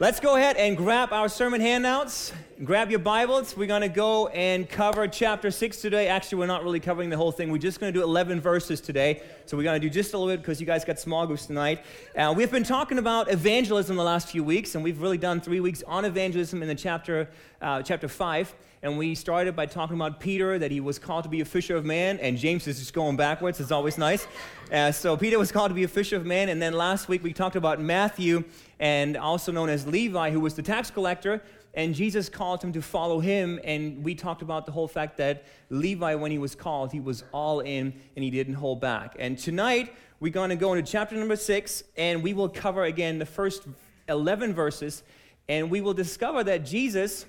Let's 0.00 0.18
go 0.18 0.36
ahead 0.36 0.56
and 0.56 0.78
grab 0.78 1.12
our 1.12 1.28
sermon 1.28 1.60
handouts. 1.60 2.32
Grab 2.64 2.88
your 2.88 3.00
Bibles. 3.00 3.54
We're 3.54 3.66
going 3.66 3.82
to 3.82 3.88
go 3.88 4.28
and 4.28 4.66
cover 4.66 5.06
chapter 5.06 5.50
6 5.50 5.78
today. 5.82 6.08
Actually, 6.08 6.38
we're 6.38 6.46
not 6.46 6.64
really 6.64 6.80
covering 6.80 7.10
the 7.10 7.18
whole 7.18 7.32
thing. 7.32 7.52
We're 7.52 7.58
just 7.58 7.80
going 7.80 7.92
to 7.92 7.98
do 7.98 8.02
11 8.02 8.40
verses 8.40 8.80
today. 8.80 9.20
So 9.44 9.58
we're 9.58 9.62
going 9.62 9.78
to 9.78 9.86
do 9.86 9.92
just 9.92 10.14
a 10.14 10.18
little 10.18 10.32
bit 10.32 10.40
because 10.40 10.58
you 10.58 10.66
guys 10.66 10.86
got 10.86 10.98
small 10.98 11.26
groups 11.26 11.44
tonight. 11.44 11.84
Uh, 12.16 12.32
we've 12.34 12.50
been 12.50 12.64
talking 12.64 12.96
about 12.96 13.30
evangelism 13.30 13.94
the 13.94 14.02
last 14.02 14.28
few 14.28 14.42
weeks, 14.42 14.74
and 14.74 14.82
we've 14.82 15.02
really 15.02 15.18
done 15.18 15.38
three 15.38 15.60
weeks 15.60 15.82
on 15.86 16.06
evangelism 16.06 16.62
in 16.62 16.68
the 16.68 16.74
chapter, 16.74 17.28
uh, 17.60 17.82
chapter 17.82 18.08
5. 18.08 18.54
And 18.82 18.96
we 18.96 19.14
started 19.14 19.54
by 19.54 19.66
talking 19.66 19.94
about 19.94 20.20
Peter, 20.20 20.58
that 20.58 20.70
he 20.70 20.80
was 20.80 20.98
called 20.98 21.24
to 21.24 21.28
be 21.28 21.42
a 21.42 21.44
fisher 21.44 21.76
of 21.76 21.84
man, 21.84 22.18
and 22.20 22.38
James 22.38 22.66
is 22.66 22.78
just 22.78 22.94
going 22.94 23.14
backwards. 23.14 23.60
It's 23.60 23.70
always 23.70 23.98
nice. 23.98 24.26
Uh, 24.72 24.90
so 24.90 25.18
Peter 25.18 25.38
was 25.38 25.52
called 25.52 25.68
to 25.68 25.74
be 25.74 25.84
a 25.84 25.88
fisher 25.88 26.16
of 26.16 26.24
man. 26.24 26.48
And 26.48 26.62
then 26.62 26.72
last 26.72 27.06
week 27.06 27.22
we 27.22 27.34
talked 27.34 27.56
about 27.56 27.78
Matthew 27.78 28.42
and 28.78 29.18
also 29.18 29.52
known 29.52 29.68
as 29.68 29.86
Levi, 29.86 30.30
who 30.30 30.40
was 30.40 30.54
the 30.54 30.62
tax 30.62 30.90
collector. 30.90 31.42
And 31.74 31.94
Jesus 31.94 32.30
called 32.30 32.62
him 32.62 32.72
to 32.72 32.80
follow 32.80 33.20
him. 33.20 33.60
And 33.64 34.02
we 34.02 34.14
talked 34.14 34.40
about 34.40 34.64
the 34.64 34.72
whole 34.72 34.88
fact 34.88 35.18
that 35.18 35.44
Levi, 35.68 36.14
when 36.14 36.30
he 36.30 36.38
was 36.38 36.54
called, 36.54 36.90
he 36.90 37.00
was 37.00 37.22
all 37.32 37.60
in 37.60 37.92
and 38.16 38.24
he 38.24 38.30
didn't 38.30 38.54
hold 38.54 38.80
back. 38.80 39.14
And 39.18 39.38
tonight, 39.38 39.94
we're 40.20 40.32
going 40.32 40.50
to 40.50 40.56
go 40.56 40.72
into 40.72 40.90
chapter 40.90 41.16
number 41.16 41.36
six, 41.36 41.82
and 41.96 42.22
we 42.22 42.32
will 42.32 42.48
cover 42.48 42.84
again 42.84 43.18
the 43.18 43.26
first 43.26 43.66
11 44.08 44.54
verses. 44.54 45.02
And 45.48 45.70
we 45.70 45.82
will 45.82 45.94
discover 45.94 46.42
that 46.44 46.64
Jesus 46.64 47.26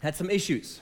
had 0.00 0.16
some 0.16 0.28
issues. 0.28 0.80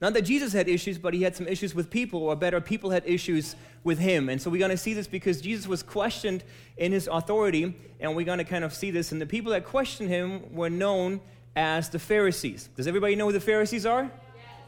Not 0.00 0.14
that 0.14 0.22
Jesus 0.22 0.54
had 0.54 0.66
issues, 0.66 0.96
but 0.96 1.12
he 1.12 1.22
had 1.22 1.36
some 1.36 1.46
issues 1.46 1.74
with 1.74 1.90
people, 1.90 2.22
or 2.22 2.34
better, 2.34 2.58
people 2.60 2.88
had 2.90 3.02
issues 3.04 3.54
with 3.84 3.98
him. 3.98 4.30
And 4.30 4.40
so 4.40 4.48
we're 4.48 4.58
going 4.58 4.70
to 4.70 4.76
see 4.76 4.94
this 4.94 5.06
because 5.06 5.42
Jesus 5.42 5.66
was 5.66 5.82
questioned 5.82 6.42
in 6.78 6.92
his 6.92 7.06
authority, 7.06 7.74
and 8.00 8.16
we're 8.16 8.24
going 8.24 8.38
to 8.38 8.44
kind 8.44 8.64
of 8.64 8.72
see 8.72 8.90
this. 8.90 9.12
And 9.12 9.20
the 9.20 9.26
people 9.26 9.52
that 9.52 9.66
questioned 9.66 10.08
him 10.08 10.54
were 10.54 10.70
known 10.70 11.20
as 11.54 11.90
the 11.90 11.98
Pharisees. 11.98 12.70
Does 12.76 12.86
everybody 12.86 13.14
know 13.14 13.26
who 13.26 13.32
the 13.32 13.40
Pharisees 13.40 13.84
are? 13.84 14.04
Yes. 14.04 14.10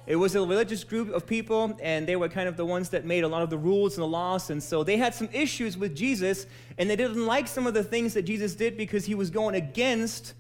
It 0.06 0.16
was 0.16 0.34
a 0.34 0.41
religious 0.41 0.84
group 0.84 1.09
of 1.09 1.27
people, 1.27 1.78
and 1.81 2.06
they 2.06 2.16
were 2.16 2.28
kind 2.28 2.47
of 2.47 2.59
the 2.59 2.66
ones 2.66 2.91
that 2.91 3.06
made 3.06 3.25
a 3.25 3.28
lot 3.28 3.41
of 3.41 3.48
the 3.48 3.56
rules 3.56 3.94
and 3.94 4.03
the 4.03 4.09
laws. 4.09 4.50
And 4.50 4.62
so 4.62 4.84
they 4.84 4.98
had 4.98 5.14
some 5.14 5.31
issues 5.33 5.78
with 5.78 5.97
Jesus, 5.97 6.47
and 6.77 6.91
they 6.91 6.97
didn't 6.97 7.25
like 7.25 7.48
some 7.48 7.66
of 7.66 7.72
the 7.72 7.84
things 7.84 8.12
that 8.14 8.22
Jesus 8.22 8.55
did 8.55 8.77
because 8.77 9.06
he 9.06 9.14
was 9.14 9.31
going 9.31 9.55
against 9.55 10.34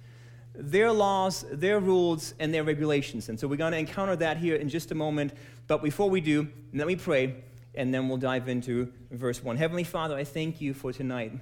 their 0.54 0.92
laws, 0.92 1.44
their 1.50 1.80
rules, 1.80 2.34
and 2.38 2.52
their 2.52 2.64
regulations. 2.64 3.28
And 3.28 3.38
so 3.38 3.48
we're 3.48 3.56
going 3.56 3.72
to 3.72 3.78
encounter 3.78 4.16
that 4.16 4.36
here 4.36 4.56
in 4.56 4.68
just 4.68 4.90
a 4.90 4.94
moment. 4.94 5.32
But 5.66 5.82
before 5.82 6.10
we 6.10 6.20
do, 6.20 6.48
let 6.74 6.86
me 6.86 6.96
pray, 6.96 7.36
and 7.74 7.92
then 7.92 8.08
we'll 8.08 8.18
dive 8.18 8.48
into 8.48 8.92
verse 9.10 9.42
1. 9.42 9.56
Heavenly 9.56 9.84
Father, 9.84 10.16
I 10.16 10.24
thank 10.24 10.60
you 10.60 10.74
for 10.74 10.92
tonight. 10.92 11.32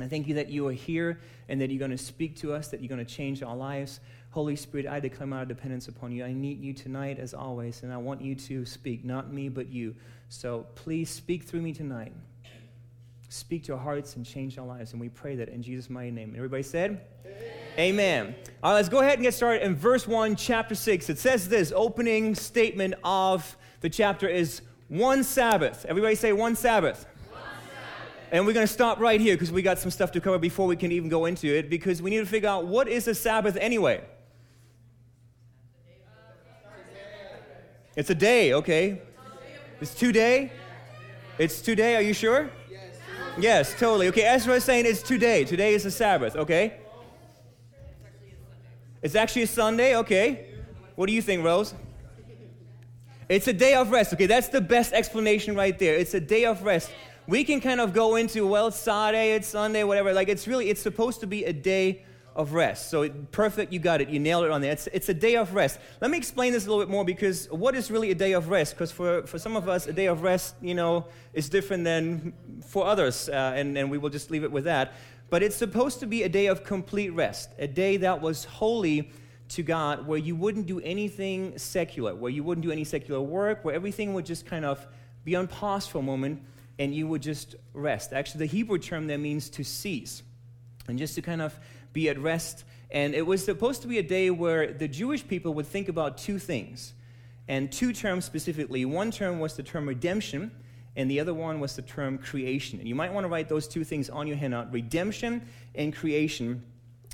I 0.00 0.08
thank 0.08 0.26
you 0.26 0.34
that 0.34 0.48
you 0.48 0.66
are 0.66 0.72
here 0.72 1.20
and 1.48 1.60
that 1.60 1.70
you're 1.70 1.78
going 1.78 1.92
to 1.92 1.98
speak 1.98 2.36
to 2.38 2.52
us, 2.52 2.68
that 2.68 2.80
you're 2.80 2.88
going 2.88 3.04
to 3.04 3.12
change 3.12 3.42
our 3.44 3.56
lives. 3.56 4.00
Holy 4.30 4.56
Spirit, 4.56 4.86
I 4.88 4.98
declare 4.98 5.28
my 5.28 5.44
dependence 5.44 5.86
upon 5.86 6.10
you. 6.10 6.24
I 6.24 6.32
need 6.32 6.60
you 6.60 6.72
tonight 6.72 7.20
as 7.20 7.34
always, 7.34 7.84
and 7.84 7.92
I 7.92 7.98
want 7.98 8.20
you 8.20 8.34
to 8.34 8.66
speak, 8.66 9.04
not 9.04 9.32
me, 9.32 9.48
but 9.48 9.68
you. 9.68 9.94
So 10.28 10.66
please 10.74 11.08
speak 11.08 11.44
through 11.44 11.62
me 11.62 11.72
tonight. 11.72 12.12
Speak 13.28 13.62
to 13.64 13.74
our 13.74 13.78
hearts 13.78 14.16
and 14.16 14.26
change 14.26 14.58
our 14.58 14.66
lives. 14.66 14.92
And 14.92 15.00
we 15.00 15.08
pray 15.08 15.36
that 15.36 15.48
in 15.48 15.62
Jesus' 15.62 15.88
mighty 15.88 16.10
name. 16.10 16.34
Everybody 16.36 16.62
said? 16.64 17.00
Amen. 17.24 17.63
Amen. 17.78 18.36
All 18.62 18.70
right, 18.70 18.76
let's 18.76 18.88
go 18.88 19.00
ahead 19.00 19.14
and 19.14 19.22
get 19.22 19.34
started 19.34 19.64
in 19.64 19.74
verse 19.74 20.06
1, 20.06 20.36
chapter 20.36 20.76
6. 20.76 21.10
It 21.10 21.18
says 21.18 21.48
this 21.48 21.72
opening 21.74 22.36
statement 22.36 22.94
of 23.02 23.56
the 23.80 23.90
chapter 23.90 24.28
is 24.28 24.62
one 24.88 25.24
Sabbath. 25.24 25.84
Everybody 25.88 26.14
say 26.14 26.32
one 26.32 26.54
Sabbath. 26.54 27.04
One 27.30 27.40
Sabbath. 27.42 28.28
And 28.30 28.46
we're 28.46 28.52
going 28.52 28.66
to 28.66 28.72
stop 28.72 29.00
right 29.00 29.20
here 29.20 29.34
because 29.34 29.50
we 29.50 29.60
got 29.60 29.80
some 29.80 29.90
stuff 29.90 30.12
to 30.12 30.20
cover 30.20 30.38
before 30.38 30.68
we 30.68 30.76
can 30.76 30.92
even 30.92 31.08
go 31.08 31.24
into 31.24 31.48
it 31.48 31.68
because 31.68 32.00
we 32.00 32.10
need 32.10 32.20
to 32.20 32.26
figure 32.26 32.48
out 32.48 32.64
what 32.66 32.86
is 32.86 33.08
a 33.08 33.14
Sabbath 33.14 33.56
anyway. 33.56 34.04
It's 37.96 38.10
a 38.10 38.14
day, 38.14 38.52
okay? 38.54 39.02
It's 39.80 39.94
today? 39.94 40.52
It's 41.38 41.60
today, 41.60 41.96
are 41.96 42.02
you 42.02 42.14
sure? 42.14 42.50
Yes, 43.36 43.74
totally. 43.80 44.06
Okay, 44.08 44.22
Ezra 44.22 44.54
is 44.54 44.64
saying 44.64 44.86
it's 44.86 45.02
today. 45.02 45.44
Today 45.44 45.74
is 45.74 45.84
a 45.84 45.90
Sabbath, 45.90 46.36
okay? 46.36 46.74
It's 49.04 49.14
actually 49.14 49.42
a 49.42 49.46
Sunday, 49.46 49.96
okay. 49.98 50.46
What 50.94 51.08
do 51.08 51.12
you 51.12 51.20
think, 51.20 51.44
Rose? 51.44 51.74
It's 53.28 53.46
a 53.46 53.52
day 53.52 53.74
of 53.74 53.90
rest. 53.90 54.14
Okay, 54.14 54.24
that's 54.24 54.48
the 54.48 54.62
best 54.62 54.94
explanation 54.94 55.54
right 55.54 55.78
there. 55.78 55.94
It's 55.94 56.14
a 56.14 56.20
day 56.20 56.46
of 56.46 56.62
rest. 56.62 56.90
We 57.26 57.44
can 57.44 57.60
kind 57.60 57.82
of 57.82 57.92
go 57.92 58.16
into, 58.16 58.46
well, 58.46 58.68
it's 58.68 58.78
Saturday, 58.78 59.34
it's 59.34 59.46
Sunday, 59.46 59.84
whatever. 59.84 60.14
Like, 60.14 60.30
it's 60.30 60.48
really, 60.48 60.70
it's 60.70 60.80
supposed 60.80 61.20
to 61.20 61.26
be 61.26 61.44
a 61.44 61.52
day 61.52 62.02
of 62.34 62.54
rest. 62.54 62.88
So, 62.88 63.10
perfect, 63.30 63.74
you 63.74 63.78
got 63.78 64.00
it. 64.00 64.08
You 64.08 64.18
nailed 64.18 64.46
it 64.46 64.50
on 64.50 64.62
there. 64.62 64.72
It's, 64.72 64.86
it's 64.86 65.10
a 65.10 65.14
day 65.14 65.36
of 65.36 65.54
rest. 65.54 65.80
Let 66.00 66.10
me 66.10 66.16
explain 66.16 66.54
this 66.54 66.64
a 66.64 66.70
little 66.70 66.82
bit 66.82 66.90
more 66.90 67.04
because 67.04 67.46
what 67.50 67.74
is 67.74 67.90
really 67.90 68.10
a 68.10 68.14
day 68.14 68.32
of 68.32 68.48
rest? 68.48 68.72
Because 68.72 68.90
for, 68.90 69.26
for 69.26 69.38
some 69.38 69.54
of 69.54 69.68
us, 69.68 69.86
a 69.86 69.92
day 69.92 70.06
of 70.06 70.22
rest, 70.22 70.54
you 70.62 70.74
know, 70.74 71.08
is 71.34 71.50
different 71.50 71.84
than 71.84 72.32
for 72.66 72.86
others, 72.86 73.28
uh, 73.28 73.52
and, 73.54 73.76
and 73.76 73.90
we 73.90 73.98
will 73.98 74.10
just 74.10 74.30
leave 74.30 74.44
it 74.44 74.50
with 74.50 74.64
that. 74.64 74.94
But 75.34 75.42
it's 75.42 75.56
supposed 75.56 75.98
to 75.98 76.06
be 76.06 76.22
a 76.22 76.28
day 76.28 76.46
of 76.46 76.62
complete 76.62 77.10
rest, 77.10 77.50
a 77.58 77.66
day 77.66 77.96
that 77.96 78.20
was 78.20 78.44
holy 78.44 79.10
to 79.48 79.64
God, 79.64 80.06
where 80.06 80.16
you 80.16 80.36
wouldn't 80.36 80.66
do 80.66 80.78
anything 80.78 81.58
secular, 81.58 82.14
where 82.14 82.30
you 82.30 82.44
wouldn't 82.44 82.64
do 82.64 82.70
any 82.70 82.84
secular 82.84 83.20
work, 83.20 83.64
where 83.64 83.74
everything 83.74 84.14
would 84.14 84.26
just 84.26 84.46
kind 84.46 84.64
of 84.64 84.86
be 85.24 85.34
on 85.34 85.48
pause 85.48 85.88
for 85.88 85.98
a 85.98 86.02
moment 86.02 86.40
and 86.78 86.94
you 86.94 87.08
would 87.08 87.20
just 87.20 87.56
rest. 87.72 88.12
Actually, 88.12 88.46
the 88.46 88.52
Hebrew 88.52 88.78
term 88.78 89.08
there 89.08 89.18
means 89.18 89.50
to 89.50 89.64
cease 89.64 90.22
and 90.86 91.00
just 91.00 91.16
to 91.16 91.20
kind 91.20 91.42
of 91.42 91.58
be 91.92 92.08
at 92.08 92.16
rest. 92.16 92.62
And 92.92 93.12
it 93.12 93.26
was 93.26 93.44
supposed 93.44 93.82
to 93.82 93.88
be 93.88 93.98
a 93.98 94.04
day 94.04 94.30
where 94.30 94.72
the 94.72 94.86
Jewish 94.86 95.26
people 95.26 95.52
would 95.54 95.66
think 95.66 95.88
about 95.88 96.16
two 96.16 96.38
things, 96.38 96.94
and 97.48 97.72
two 97.72 97.92
terms 97.92 98.24
specifically. 98.24 98.84
One 98.84 99.10
term 99.10 99.40
was 99.40 99.56
the 99.56 99.64
term 99.64 99.88
redemption, 99.88 100.52
and 100.96 101.10
the 101.10 101.20
other 101.20 101.34
one 101.34 101.60
was 101.60 101.76
the 101.76 101.82
term 101.82 102.18
creation. 102.18 102.78
And 102.78 102.88
you 102.88 102.94
might 102.94 103.12
want 103.12 103.24
to 103.24 103.28
write 103.28 103.48
those 103.48 103.66
two 103.66 103.84
things 103.84 104.08
on 104.08 104.26
your 104.26 104.36
handout 104.36 104.72
redemption 104.72 105.46
and 105.74 105.94
creation. 105.94 106.62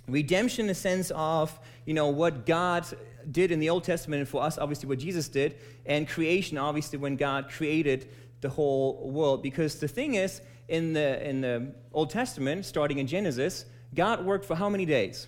Redemption 0.06 0.62
in 0.64 0.66
the 0.66 0.74
sense 0.74 1.10
of, 1.14 1.58
you 1.86 1.94
know, 1.94 2.08
what 2.08 2.44
God 2.46 2.86
did 3.30 3.50
in 3.50 3.60
the 3.60 3.70
Old 3.70 3.84
Testament, 3.84 4.20
and 4.20 4.28
for 4.28 4.42
us, 4.42 4.58
obviously, 4.58 4.88
what 4.88 4.98
Jesus 4.98 5.28
did, 5.28 5.56
and 5.86 6.08
creation, 6.08 6.58
obviously, 6.58 6.98
when 6.98 7.16
God 7.16 7.48
created 7.48 8.08
the 8.41 8.48
whole 8.48 9.10
world. 9.10 9.42
Because 9.42 9.78
the 9.78 9.88
thing 9.88 10.14
is, 10.14 10.41
in 10.68 10.92
the, 10.92 11.28
in 11.28 11.41
the 11.41 11.72
Old 11.92 12.10
Testament, 12.10 12.64
starting 12.64 12.98
in 12.98 13.06
Genesis, 13.06 13.64
God 13.94 14.24
worked 14.24 14.44
for 14.44 14.54
how 14.54 14.68
many 14.68 14.86
days? 14.86 15.26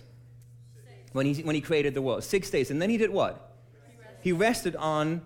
When 1.11 1.25
he, 1.25 1.43
when 1.43 1.53
he 1.53 1.61
created 1.61 1.93
the 1.93 2.01
world? 2.01 2.23
Six 2.23 2.49
days. 2.49 2.71
And 2.71 2.81
then 2.81 2.89
he 2.89 2.97
did 2.97 3.09
what? 3.09 3.55
He 4.21 4.31
rested 4.31 4.75
on 4.75 5.21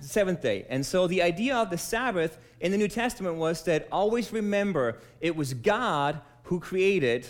seventh 0.00 0.42
day. 0.42 0.66
And 0.68 0.84
so 0.84 1.06
the 1.06 1.22
idea 1.22 1.56
of 1.56 1.70
the 1.70 1.78
Sabbath 1.78 2.38
in 2.60 2.72
the 2.72 2.78
New 2.78 2.88
Testament 2.88 3.36
was 3.36 3.62
that 3.64 3.88
always 3.90 4.32
remember 4.32 4.98
it 5.20 5.36
was 5.36 5.54
God 5.54 6.20
who 6.44 6.60
created 6.60 7.26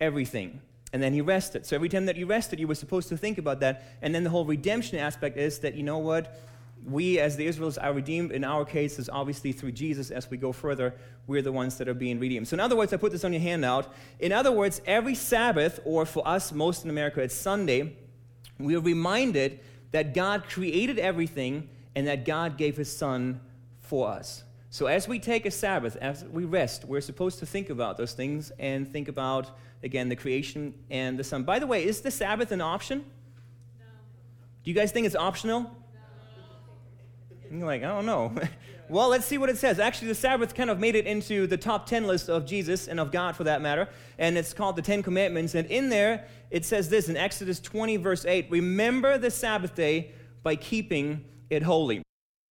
everything. 0.00 0.60
And 0.92 1.02
then 1.02 1.12
he 1.12 1.20
rested. 1.20 1.66
So 1.66 1.76
every 1.76 1.88
time 1.88 2.06
that 2.06 2.16
you 2.16 2.26
rested, 2.26 2.58
you 2.58 2.68
were 2.68 2.74
supposed 2.74 3.08
to 3.08 3.16
think 3.16 3.38
about 3.38 3.60
that. 3.60 3.84
And 4.02 4.14
then 4.14 4.24
the 4.24 4.30
whole 4.30 4.44
redemption 4.44 4.98
aspect 4.98 5.36
is 5.36 5.58
that, 5.60 5.74
you 5.74 5.82
know 5.82 5.98
what? 5.98 6.40
We, 6.86 7.18
as 7.18 7.36
the 7.36 7.46
Israelites, 7.46 7.78
are 7.78 7.92
redeemed. 7.92 8.30
In 8.30 8.44
our 8.44 8.64
case, 8.64 8.98
is 8.98 9.08
obviously 9.08 9.52
through 9.52 9.72
Jesus. 9.72 10.10
As 10.10 10.30
we 10.30 10.36
go 10.36 10.52
further, 10.52 10.94
we're 11.26 11.42
the 11.42 11.52
ones 11.52 11.76
that 11.78 11.88
are 11.88 11.94
being 11.94 12.20
redeemed. 12.20 12.46
So, 12.46 12.54
in 12.54 12.60
other 12.60 12.76
words, 12.76 12.92
I 12.92 12.96
put 12.96 13.10
this 13.12 13.24
on 13.24 13.32
your 13.32 13.42
handout. 13.42 13.92
In 14.20 14.30
other 14.30 14.52
words, 14.52 14.80
every 14.86 15.16
Sabbath, 15.16 15.80
or 15.84 16.06
for 16.06 16.26
us, 16.26 16.52
most 16.52 16.84
in 16.84 16.90
America, 16.90 17.20
it's 17.20 17.34
Sunday, 17.34 17.96
we 18.58 18.76
are 18.76 18.80
reminded 18.80 19.60
that 19.90 20.14
God 20.14 20.44
created 20.48 20.98
everything 20.98 21.68
and 21.96 22.06
that 22.06 22.26
God 22.26 22.58
gave 22.58 22.76
his 22.76 22.94
son 22.94 23.40
for 23.80 24.08
us. 24.08 24.44
So 24.68 24.86
as 24.86 25.08
we 25.08 25.18
take 25.18 25.46
a 25.46 25.50
Sabbath, 25.50 25.96
as 25.96 26.22
we 26.26 26.44
rest, 26.44 26.84
we're 26.84 27.00
supposed 27.00 27.38
to 27.38 27.46
think 27.46 27.70
about 27.70 27.96
those 27.96 28.12
things 28.12 28.52
and 28.58 28.86
think 28.86 29.08
about, 29.08 29.56
again, 29.82 30.10
the 30.10 30.16
creation 30.16 30.74
and 30.90 31.18
the 31.18 31.24
son. 31.24 31.44
By 31.44 31.58
the 31.58 31.66
way, 31.66 31.84
is 31.84 32.02
the 32.02 32.10
Sabbath 32.10 32.52
an 32.52 32.60
option? 32.60 32.98
No. 33.78 33.84
Do 34.62 34.70
you 34.70 34.74
guys 34.76 34.92
think 34.92 35.06
it's 35.06 35.16
optional? 35.16 35.62
No. 35.62 35.68
You're 37.50 37.66
like, 37.66 37.82
I 37.82 37.86
don't 37.86 38.04
know. 38.04 38.34
well, 38.90 39.08
let's 39.08 39.24
see 39.24 39.38
what 39.38 39.48
it 39.48 39.56
says. 39.56 39.78
Actually, 39.78 40.08
the 40.08 40.16
Sabbath 40.16 40.54
kind 40.54 40.68
of 40.68 40.78
made 40.78 40.96
it 40.96 41.06
into 41.06 41.46
the 41.46 41.56
top 41.56 41.86
10 41.86 42.06
list 42.06 42.28
of 42.28 42.44
Jesus 42.44 42.88
and 42.88 43.00
of 43.00 43.10
God 43.10 43.36
for 43.36 43.44
that 43.44 43.62
matter. 43.62 43.88
And 44.18 44.36
it's 44.36 44.52
called 44.52 44.76
the 44.76 44.82
Ten 44.82 45.02
Commandments. 45.02 45.54
And 45.54 45.66
in 45.70 45.88
there, 45.88 46.26
it 46.50 46.66
says 46.66 46.90
this 46.90 47.08
in 47.08 47.16
Exodus 47.16 47.58
20, 47.60 47.96
verse 47.96 48.26
8 48.26 48.48
Remember 48.50 49.16
the 49.16 49.30
Sabbath 49.30 49.74
day 49.74 50.10
by 50.42 50.56
keeping 50.56 51.24
it 51.50 51.62
holy. 51.62 52.02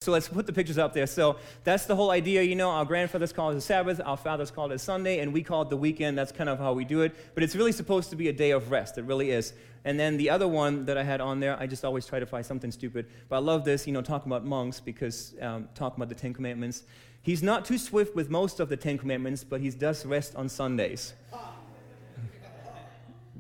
So 0.02 0.12
let's 0.12 0.28
put 0.28 0.46
the 0.46 0.54
pictures 0.54 0.78
up 0.78 0.94
there. 0.94 1.08
So 1.08 1.38
that's 1.64 1.86
the 1.86 1.96
whole 1.96 2.12
idea. 2.12 2.44
You 2.44 2.56
know, 2.56 2.70
our 2.70 2.86
grandfathers 2.86 3.34
call 3.34 3.50
it 3.52 3.58
a 3.58 3.62
Sabbath, 3.62 4.00
our 4.06 4.18
fathers 4.18 4.52
called 4.52 4.72
it 4.72 4.80
Sunday, 4.80 5.20
and 5.20 5.34
we 5.34 5.42
call 5.42 5.64
it 5.64 5.70
the 5.70 5.78
weekend. 5.78 6.18
That's 6.18 6.32
kind 6.32 6.50
of 6.50 6.60
how 6.60 6.74
we 6.74 6.86
do 6.86 7.02
it. 7.02 7.16
But 7.34 7.44
it's 7.44 7.56
really 7.56 7.72
supposed 7.72 8.12
to 8.12 8.16
be 8.16 8.28
a 8.28 8.34
day 8.34 8.52
of 8.52 8.70
rest. 8.70 8.98
It 8.98 9.06
really 9.06 9.32
is. 9.32 9.54
And 9.84 10.00
then 10.00 10.18
the 10.18 10.30
other 10.30 10.48
one 10.48 10.86
that 10.86 10.98
I 10.98 11.04
had 11.04 11.22
on 11.22 11.40
there, 11.40 11.60
I 11.60 11.66
just 11.66 11.84
always 11.84 12.06
try 12.06 12.20
to 12.20 12.26
find 12.26 12.46
something 12.46 12.72
stupid. 12.72 13.08
But 13.30 13.38
I 13.38 13.40
love 13.40 13.66
this, 13.66 13.88
you 13.88 13.94
know, 13.94 14.02
talking 14.02 14.32
about 14.32 14.46
monks 14.46 14.80
because 14.80 15.34
um, 15.42 15.70
talking 15.74 15.98
about 15.98 16.10
the 16.10 16.16
Ten 16.16 16.34
Commandments. 16.34 16.84
He's 17.24 17.42
not 17.42 17.66
too 17.66 17.80
swift 17.80 18.16
with 18.16 18.30
most 18.30 18.60
of 18.60 18.70
the 18.70 18.78
Ten 18.78 19.00
Commandments, 19.00 19.44
but 19.44 19.60
he 19.60 19.72
does 19.72 20.06
rest 20.06 20.36
on 20.36 20.50
Sundays. 20.50 21.14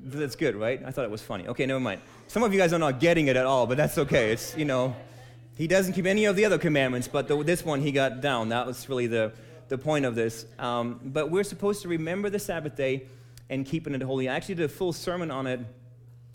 That's 0.08 0.36
good, 0.36 0.56
right? 0.56 0.82
I 0.86 0.92
thought 0.92 1.06
it 1.06 1.12
was 1.12 1.22
funny. 1.22 1.48
Okay, 1.48 1.66
never 1.66 1.80
mind. 1.80 2.02
Some 2.28 2.44
of 2.44 2.54
you 2.54 2.60
guys 2.60 2.74
are 2.74 2.80
not 2.80 3.00
getting 3.00 3.28
it 3.28 3.36
at 3.36 3.46
all, 3.46 3.68
but 3.68 3.78
that's 3.78 3.98
okay. 3.98 4.32
It's, 4.32 4.56
you 4.56 4.66
know, 4.66 4.96
he 5.56 5.68
doesn't 5.68 5.94
keep 5.94 6.06
any 6.06 6.26
of 6.26 6.36
the 6.36 6.46
other 6.46 6.58
commandments, 6.58 7.08
but 7.08 7.28
the, 7.28 7.42
this 7.44 7.64
one 7.64 7.82
he 7.82 7.92
got 7.92 8.22
down. 8.22 8.50
That 8.50 8.68
was 8.68 8.88
really 8.90 9.08
the, 9.08 9.32
the 9.70 9.78
point 9.78 10.06
of 10.06 10.14
this. 10.14 10.46
Um, 10.60 11.00
but 11.04 11.32
we're 11.32 11.44
supposed 11.44 11.82
to 11.84 11.88
remember 11.88 12.30
the 12.30 12.40
Sabbath 12.40 12.76
day 12.76 13.08
and 13.50 13.66
keeping 13.66 13.96
it 13.96 14.02
holy. 14.02 14.28
I 14.28 14.36
actually 14.36 14.56
did 14.56 14.66
a 14.66 14.70
full 14.70 14.92
sermon 14.94 15.32
on 15.32 15.48
it 15.48 15.62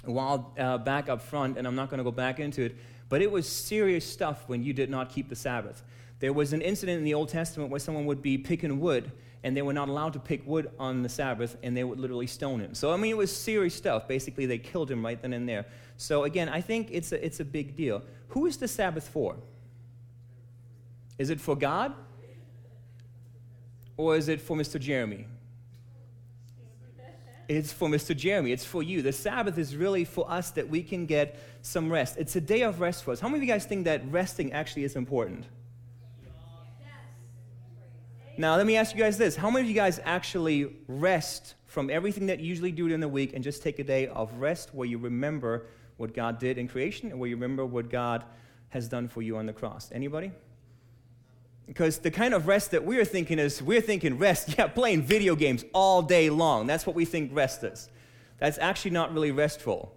a 0.05 0.11
while 0.11 0.55
uh, 0.59 0.79
back 0.79 1.09
up 1.09 1.21
front, 1.21 1.59
and 1.59 1.67
I'm 1.67 1.75
not 1.75 1.91
going 1.91 1.99
to 1.99 2.05
go 2.05 2.11
back 2.11 2.41
into 2.41 2.63
it. 2.63 2.77
But 3.09 3.21
it 3.21 3.31
was 3.31 3.49
serious 3.49 4.11
stuff 4.11 4.45
when 4.47 4.63
you 4.63 4.73
did 4.73 4.89
not 4.89 5.11
keep 5.11 5.29
the 5.29 5.37
Sabbath. 5.37 5.83
There 6.21 6.33
was 6.33 6.53
an 6.53 6.63
incident 6.63 6.99
in 6.99 7.05
the 7.05 7.15
Old 7.15 7.29
Testament 7.29 7.71
where 7.71 7.81
someone 7.81 8.07
would 8.07 8.23
be 8.23 8.39
picking 8.39 8.81
wood, 8.81 9.11
and 9.43 9.57
they 9.57 9.63
were 9.63 9.73
not 9.73 9.89
allowed 9.89 10.13
to 10.15 10.19
pick 10.19 10.47
wood 10.47 10.71
on 10.79 11.03
the 11.03 11.09
Sabbath, 11.09 11.57
and 11.63 11.77
they 11.77 11.85
would 11.85 11.99
literally 11.99 12.27
stone 12.27 12.61
him. 12.61 12.75
So, 12.75 12.93
I 12.93 12.97
mean, 12.97 13.11
it 13.11 13.17
was 13.17 13.35
serious 13.35 13.75
stuff. 13.75 14.07
Basically, 14.07 14.47
they 14.47 14.59
killed 14.59 14.91
him 14.91 15.05
right 15.05 15.21
then 15.21 15.33
and 15.33 15.49
there. 15.49 15.67
So, 16.01 16.25
again, 16.25 16.49
I 16.49 16.63
think 16.63 16.89
it's 16.91 17.13
a, 17.13 17.23
it's 17.23 17.41
a 17.41 17.45
big 17.45 17.77
deal. 17.77 18.03
Who 18.29 18.47
is 18.47 18.57
the 18.57 18.67
Sabbath 18.67 19.07
for? 19.07 19.37
Is 21.19 21.29
it 21.29 21.39
for 21.39 21.55
God? 21.55 21.93
Or 23.99 24.17
is 24.17 24.31
it 24.31 24.41
for 24.41 24.57
Mr. 24.57 24.81
Jeremy? 24.81 25.27
It's 27.49 27.71
for 27.71 27.87
Mr. 27.87 28.17
Jeremy. 28.17 28.51
It's 28.51 28.65
for 28.65 28.83
you. 28.83 29.03
The 29.03 29.13
Sabbath 29.13 29.59
is 29.59 29.77
really 29.77 30.07
for 30.07 30.29
us 30.31 30.51
that 30.53 30.71
we 30.71 30.83
can 30.83 31.05
get 31.05 31.39
some 31.61 31.93
rest. 31.93 32.17
It's 32.17 32.35
a 32.35 32.41
day 32.41 32.63
of 32.63 32.81
rest 32.81 33.05
for 33.05 33.11
us. 33.11 33.21
How 33.21 33.29
many 33.29 33.41
of 33.41 33.43
you 33.43 33.53
guys 33.53 33.67
think 33.67 33.85
that 33.85 34.01
resting 34.11 34.55
actually 34.55 34.85
is 34.85 34.97
important? 34.97 35.45
Now, 38.39 38.57
let 38.57 38.65
me 38.65 38.79
ask 38.79 38.95
you 38.95 39.03
guys 39.03 39.19
this. 39.19 39.37
How 39.37 39.51
many 39.51 39.67
of 39.67 39.69
you 39.69 39.75
guys 39.75 40.01
actually 40.03 40.77
rest 40.89 41.57
from 41.67 41.91
everything 41.91 42.25
that 42.29 42.41
you 42.41 42.47
usually 42.47 42.73
do 42.73 42.87
in 42.87 43.01
the 43.01 43.09
week 43.09 43.35
and 43.35 43.45
just 43.45 43.63
take 43.63 43.79
a 43.79 43.85
day 43.85 44.07
of 44.07 44.33
rest 44.41 44.73
where 44.73 44.87
you 44.87 44.97
remember 44.97 45.67
what 46.01 46.15
God 46.15 46.39
did 46.39 46.57
in 46.57 46.67
creation 46.67 47.11
and 47.11 47.21
where 47.21 47.29
you 47.29 47.37
remember 47.37 47.67
what 47.67 47.91
God 47.91 48.25
has 48.71 48.89
done 48.89 49.07
for 49.07 49.21
you 49.21 49.37
on 49.37 49.47
the 49.47 49.53
cross? 49.53 49.91
Anybody? 49.93 50.33
Because 51.67 51.99
the 51.99 52.11
kind 52.11 52.33
of 52.33 52.49
rest 52.49 52.71
that 52.71 52.85
we're 52.85 53.05
thinking 53.05 53.39
is 53.39 53.63
we're 53.63 53.83
thinking 53.83 54.19
rest, 54.19 54.55
yeah, 54.59 54.67
playing 54.67 55.03
video 55.03 55.37
games 55.37 55.65
all 55.75 56.03
day 56.03 56.31
long. 56.31 56.67
That's 56.67 56.87
what 56.87 56.97
we 56.97 57.05
think 57.05 57.31
rest 57.35 57.63
is. 57.63 57.89
That's 58.39 58.59
actually 58.59 58.93
not 58.93 59.13
really 59.13 59.31
restful. 59.31 59.95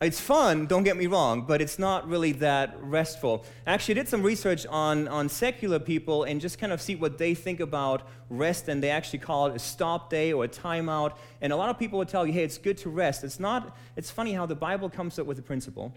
It's 0.00 0.20
fun, 0.20 0.66
don't 0.66 0.82
get 0.82 0.96
me 0.96 1.06
wrong, 1.06 1.42
but 1.42 1.62
it's 1.62 1.78
not 1.78 2.08
really 2.08 2.32
that 2.32 2.76
restful. 2.82 3.44
Actually, 3.66 3.94
I 3.94 4.02
did 4.02 4.08
some 4.08 4.22
research 4.22 4.66
on, 4.66 5.06
on 5.08 5.28
secular 5.28 5.78
people 5.78 6.24
and 6.24 6.40
just 6.40 6.58
kind 6.58 6.72
of 6.72 6.82
see 6.82 6.96
what 6.96 7.16
they 7.16 7.34
think 7.34 7.60
about 7.60 8.06
rest, 8.28 8.68
and 8.68 8.82
they 8.82 8.90
actually 8.90 9.20
call 9.20 9.46
it 9.46 9.56
a 9.56 9.58
stop 9.58 10.10
day 10.10 10.32
or 10.32 10.44
a 10.44 10.48
timeout. 10.48 11.16
And 11.40 11.52
a 11.52 11.56
lot 11.56 11.70
of 11.70 11.78
people 11.78 11.98
would 12.00 12.08
tell 12.08 12.26
you, 12.26 12.32
hey, 12.32 12.42
it's 12.42 12.58
good 12.58 12.76
to 12.78 12.90
rest. 12.90 13.22
It's 13.22 13.38
not, 13.38 13.76
it's 13.96 14.10
funny 14.10 14.32
how 14.32 14.46
the 14.46 14.56
Bible 14.56 14.90
comes 14.90 15.18
up 15.18 15.26
with 15.26 15.38
a 15.38 15.42
principle, 15.42 15.94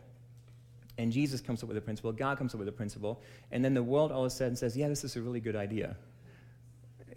and 0.97 1.11
Jesus 1.11 1.41
comes 1.41 1.63
up 1.63 1.67
with 1.67 1.77
a 1.77 1.81
principle, 1.81 2.11
God 2.11 2.37
comes 2.37 2.53
up 2.53 2.59
with 2.59 2.67
a 2.67 2.73
principle, 2.73 3.21
and 3.51 3.65
then 3.65 3.73
the 3.73 3.83
world 3.83 4.11
all 4.11 4.21
of 4.21 4.27
a 4.27 4.29
sudden 4.29 4.55
says, 4.55 4.77
yeah, 4.77 4.87
this 4.87 5.03
is 5.03 5.15
a 5.15 5.21
really 5.21 5.39
good 5.39 5.55
idea 5.55 5.97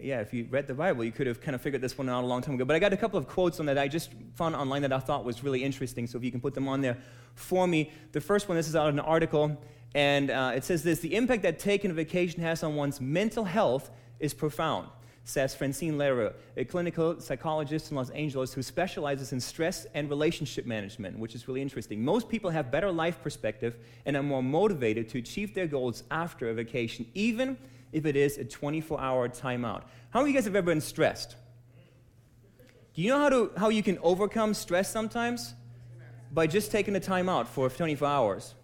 yeah, 0.02 0.20
if 0.20 0.32
you 0.32 0.46
read 0.50 0.66
the 0.66 0.74
Bible, 0.74 1.04
you 1.04 1.12
could 1.12 1.26
have 1.26 1.40
kind 1.40 1.54
of 1.54 1.60
figured 1.60 1.82
this 1.82 1.96
one 1.96 2.08
out 2.08 2.24
a 2.24 2.26
long 2.26 2.42
time 2.42 2.54
ago. 2.54 2.64
But 2.64 2.76
I 2.76 2.78
got 2.78 2.92
a 2.92 2.96
couple 2.96 3.18
of 3.18 3.28
quotes 3.28 3.60
on 3.60 3.66
that 3.66 3.78
I 3.78 3.88
just 3.88 4.10
found 4.34 4.54
online 4.54 4.82
that 4.82 4.92
I 4.92 4.98
thought 4.98 5.24
was 5.24 5.42
really 5.42 5.62
interesting. 5.62 6.06
So 6.06 6.18
if 6.18 6.24
you 6.24 6.30
can 6.30 6.40
put 6.40 6.54
them 6.54 6.68
on 6.68 6.80
there 6.80 6.96
for 7.34 7.66
me. 7.66 7.90
The 8.12 8.20
first 8.20 8.48
one, 8.48 8.56
this 8.56 8.68
is 8.68 8.76
out 8.76 8.88
of 8.88 8.94
an 8.94 9.00
article, 9.00 9.56
and 9.94 10.30
uh, 10.30 10.52
it 10.54 10.64
says 10.64 10.82
this 10.82 11.00
The 11.00 11.14
impact 11.14 11.42
that 11.42 11.58
taking 11.58 11.90
a 11.90 11.94
vacation 11.94 12.42
has 12.42 12.62
on 12.62 12.76
one's 12.76 13.00
mental 13.00 13.44
health 13.44 13.90
is 14.18 14.34
profound, 14.34 14.88
says 15.24 15.54
Francine 15.54 15.94
Lehrer, 15.94 16.34
a 16.56 16.64
clinical 16.64 17.20
psychologist 17.20 17.90
in 17.90 17.96
Los 17.96 18.10
Angeles 18.10 18.52
who 18.52 18.62
specializes 18.62 19.32
in 19.32 19.40
stress 19.40 19.86
and 19.94 20.08
relationship 20.08 20.66
management, 20.66 21.18
which 21.18 21.34
is 21.34 21.48
really 21.48 21.62
interesting. 21.62 22.04
Most 22.04 22.28
people 22.28 22.50
have 22.50 22.70
better 22.70 22.92
life 22.92 23.22
perspective 23.22 23.76
and 24.06 24.16
are 24.16 24.22
more 24.22 24.42
motivated 24.42 25.08
to 25.10 25.18
achieve 25.18 25.54
their 25.54 25.66
goals 25.66 26.04
after 26.10 26.50
a 26.50 26.54
vacation, 26.54 27.06
even 27.14 27.56
if 27.92 28.06
it 28.06 28.16
is 28.16 28.38
a 28.38 28.44
24 28.44 29.00
hour 29.00 29.28
timeout. 29.28 29.82
How 30.10 30.20
many 30.20 30.30
of 30.30 30.34
you 30.34 30.34
guys 30.34 30.44
have 30.44 30.56
ever 30.56 30.66
been 30.66 30.80
stressed? 30.80 31.36
Do 32.94 33.02
you 33.02 33.10
know 33.10 33.18
how, 33.18 33.28
to, 33.28 33.50
how 33.56 33.68
you 33.68 33.82
can 33.82 33.98
overcome 34.02 34.54
stress 34.54 34.90
sometimes? 34.90 35.54
By 36.32 36.46
just 36.46 36.70
taking 36.70 36.94
a 36.96 37.00
timeout 37.00 37.46
for 37.46 37.68
24 37.68 38.06
hours. 38.06 38.54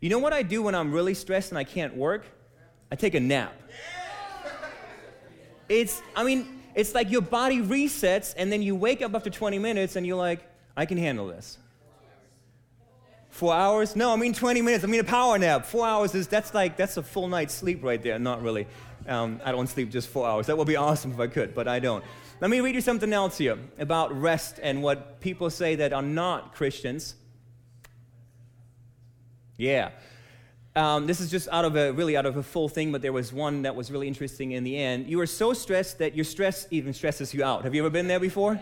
You 0.00 0.10
know 0.10 0.18
what 0.18 0.32
I 0.32 0.42
do 0.42 0.62
when 0.62 0.74
I'm 0.74 0.92
really 0.92 1.14
stressed 1.14 1.50
and 1.50 1.58
I 1.58 1.64
can't 1.64 1.96
work? 1.96 2.26
I 2.90 2.96
take 2.96 3.14
a 3.14 3.20
nap. 3.20 3.54
It's, 5.68 6.02
I 6.14 6.22
mean, 6.22 6.60
it's 6.74 6.94
like 6.94 7.10
your 7.10 7.22
body 7.22 7.60
resets 7.60 8.34
and 8.36 8.52
then 8.52 8.62
you 8.62 8.76
wake 8.76 9.02
up 9.02 9.14
after 9.14 9.30
20 9.30 9.58
minutes 9.58 9.96
and 9.96 10.06
you're 10.06 10.16
like, 10.16 10.40
I 10.76 10.86
can 10.86 10.98
handle 10.98 11.26
this. 11.26 11.58
Four 13.36 13.52
hours? 13.52 13.94
No, 13.94 14.14
I 14.14 14.16
mean 14.16 14.32
20 14.32 14.62
minutes. 14.62 14.82
I 14.82 14.86
mean 14.86 15.00
a 15.00 15.04
power 15.04 15.38
nap. 15.38 15.66
Four 15.66 15.86
hours 15.86 16.14
is, 16.14 16.26
that's 16.26 16.54
like, 16.54 16.78
that's 16.78 16.96
a 16.96 17.02
full 17.02 17.28
night's 17.28 17.52
sleep 17.52 17.84
right 17.84 18.02
there. 18.02 18.18
Not 18.18 18.42
really. 18.42 18.66
Um, 19.06 19.42
I 19.44 19.52
don't 19.52 19.66
sleep 19.66 19.90
just 19.90 20.08
four 20.08 20.26
hours. 20.26 20.46
That 20.46 20.56
would 20.56 20.66
be 20.66 20.76
awesome 20.76 21.12
if 21.12 21.20
I 21.20 21.26
could, 21.26 21.54
but 21.54 21.68
I 21.68 21.78
don't. 21.78 22.02
Let 22.40 22.50
me 22.50 22.60
read 22.60 22.74
you 22.74 22.80
something 22.80 23.12
else 23.12 23.36
here 23.36 23.58
about 23.78 24.18
rest 24.18 24.58
and 24.62 24.82
what 24.82 25.20
people 25.20 25.50
say 25.50 25.74
that 25.74 25.92
are 25.92 26.00
not 26.00 26.54
Christians. 26.54 27.14
Yeah. 29.58 29.90
Um, 30.74 31.06
this 31.06 31.20
is 31.20 31.30
just 31.30 31.46
out 31.52 31.66
of 31.66 31.76
a 31.76 31.92
really 31.92 32.16
out 32.16 32.24
of 32.24 32.38
a 32.38 32.42
full 32.42 32.70
thing, 32.70 32.90
but 32.90 33.02
there 33.02 33.12
was 33.12 33.34
one 33.34 33.62
that 33.62 33.76
was 33.76 33.90
really 33.90 34.08
interesting 34.08 34.52
in 34.52 34.64
the 34.64 34.78
end. 34.78 35.10
You 35.10 35.20
are 35.20 35.26
so 35.26 35.52
stressed 35.52 35.98
that 35.98 36.14
your 36.14 36.24
stress 36.24 36.66
even 36.70 36.94
stresses 36.94 37.34
you 37.34 37.44
out. 37.44 37.64
Have 37.64 37.74
you 37.74 37.82
ever 37.82 37.90
been 37.90 38.08
there 38.08 38.18
before? 38.18 38.58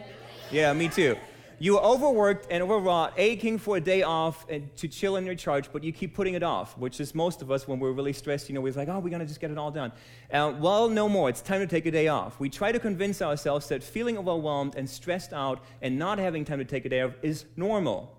Yeah, 0.50 0.72
me 0.72 0.88
too. 0.88 1.14
You 1.58 1.78
are 1.78 1.84
overworked 1.84 2.48
and 2.50 2.62
overwrought, 2.62 3.14
aching 3.16 3.58
for 3.58 3.76
a 3.76 3.80
day 3.80 4.02
off 4.02 4.44
and 4.48 4.74
to 4.76 4.88
chill 4.88 5.16
and 5.16 5.28
recharge, 5.28 5.72
but 5.72 5.84
you 5.84 5.92
keep 5.92 6.14
putting 6.14 6.34
it 6.34 6.42
off, 6.42 6.76
which 6.76 7.00
is 7.00 7.14
most 7.14 7.42
of 7.42 7.50
us 7.50 7.68
when 7.68 7.78
we're 7.78 7.92
really 7.92 8.12
stressed. 8.12 8.48
You 8.48 8.54
know, 8.54 8.60
we're 8.60 8.72
like, 8.72 8.88
oh, 8.88 8.98
we're 8.98 9.10
going 9.10 9.20
to 9.20 9.26
just 9.26 9.40
get 9.40 9.50
it 9.50 9.58
all 9.58 9.70
done. 9.70 9.92
Uh, 10.32 10.52
well, 10.58 10.88
no 10.88 11.08
more. 11.08 11.28
It's 11.28 11.40
time 11.40 11.60
to 11.60 11.66
take 11.66 11.86
a 11.86 11.90
day 11.90 12.08
off. 12.08 12.40
We 12.40 12.50
try 12.50 12.72
to 12.72 12.78
convince 12.78 13.22
ourselves 13.22 13.68
that 13.68 13.82
feeling 13.82 14.18
overwhelmed 14.18 14.74
and 14.74 14.88
stressed 14.88 15.32
out 15.32 15.62
and 15.80 15.98
not 15.98 16.18
having 16.18 16.44
time 16.44 16.58
to 16.58 16.64
take 16.64 16.84
a 16.84 16.88
day 16.88 17.02
off 17.02 17.12
is 17.22 17.44
normal, 17.56 18.18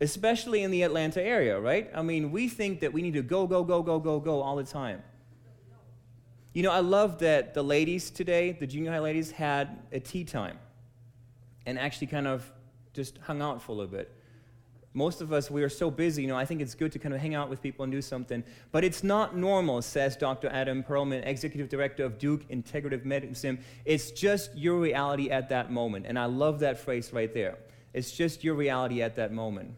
especially 0.00 0.62
in 0.62 0.70
the 0.70 0.82
Atlanta 0.82 1.22
area, 1.22 1.58
right? 1.58 1.90
I 1.94 2.02
mean, 2.02 2.30
we 2.30 2.48
think 2.48 2.80
that 2.80 2.92
we 2.92 3.00
need 3.00 3.14
to 3.14 3.22
go, 3.22 3.46
go, 3.46 3.64
go, 3.64 3.82
go, 3.82 3.98
go, 3.98 4.20
go 4.20 4.42
all 4.42 4.56
the 4.56 4.64
time. 4.64 5.02
You 6.52 6.62
know, 6.62 6.72
I 6.72 6.80
love 6.80 7.20
that 7.20 7.54
the 7.54 7.62
ladies 7.62 8.10
today, 8.10 8.52
the 8.52 8.66
junior 8.66 8.90
high 8.90 8.98
ladies, 8.98 9.30
had 9.30 9.78
a 9.92 10.00
tea 10.00 10.24
time 10.24 10.58
and 11.68 11.78
actually 11.78 12.06
kind 12.06 12.26
of 12.26 12.50
just 12.94 13.18
hung 13.18 13.42
out 13.42 13.60
for 13.60 13.72
a 13.72 13.74
little 13.74 13.92
bit. 13.92 14.10
Most 14.94 15.20
of 15.20 15.34
us, 15.34 15.50
we 15.50 15.62
are 15.62 15.68
so 15.68 15.90
busy, 15.90 16.22
you 16.22 16.28
know, 16.28 16.36
I 16.36 16.46
think 16.46 16.62
it's 16.62 16.74
good 16.74 16.92
to 16.92 16.98
kind 16.98 17.14
of 17.14 17.20
hang 17.20 17.34
out 17.34 17.50
with 17.50 17.60
people 17.60 17.82
and 17.82 17.92
do 17.92 18.00
something. 18.00 18.42
But 18.72 18.84
it's 18.84 19.04
not 19.04 19.36
normal, 19.36 19.82
says 19.82 20.16
Dr. 20.16 20.48
Adam 20.48 20.82
Perlman, 20.82 21.26
Executive 21.26 21.68
Director 21.68 22.04
of 22.04 22.18
Duke 22.18 22.48
Integrative 22.48 23.04
Medicine. 23.04 23.62
It's 23.84 24.10
just 24.10 24.56
your 24.56 24.78
reality 24.78 25.30
at 25.30 25.50
that 25.50 25.70
moment. 25.70 26.06
And 26.08 26.18
I 26.18 26.24
love 26.24 26.60
that 26.60 26.78
phrase 26.78 27.12
right 27.12 27.32
there. 27.34 27.58
It's 27.92 28.12
just 28.12 28.42
your 28.42 28.54
reality 28.54 29.02
at 29.02 29.16
that 29.16 29.30
moment. 29.30 29.74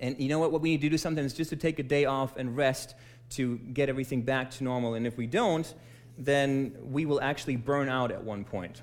And 0.00 0.20
you 0.20 0.28
know 0.28 0.38
what? 0.38 0.52
What 0.52 0.60
we 0.60 0.72
need 0.72 0.82
to 0.82 0.90
do 0.90 0.98
sometimes 0.98 1.32
is 1.32 1.38
just 1.38 1.50
to 1.50 1.56
take 1.56 1.78
a 1.78 1.82
day 1.82 2.04
off 2.04 2.36
and 2.36 2.54
rest 2.54 2.94
to 3.30 3.56
get 3.56 3.88
everything 3.88 4.22
back 4.22 4.50
to 4.52 4.64
normal. 4.64 4.92
And 4.92 5.06
if 5.06 5.16
we 5.16 5.26
don't, 5.26 5.74
then 6.18 6.76
we 6.82 7.06
will 7.06 7.20
actually 7.22 7.56
burn 7.56 7.88
out 7.88 8.12
at 8.12 8.22
one 8.22 8.44
point 8.44 8.82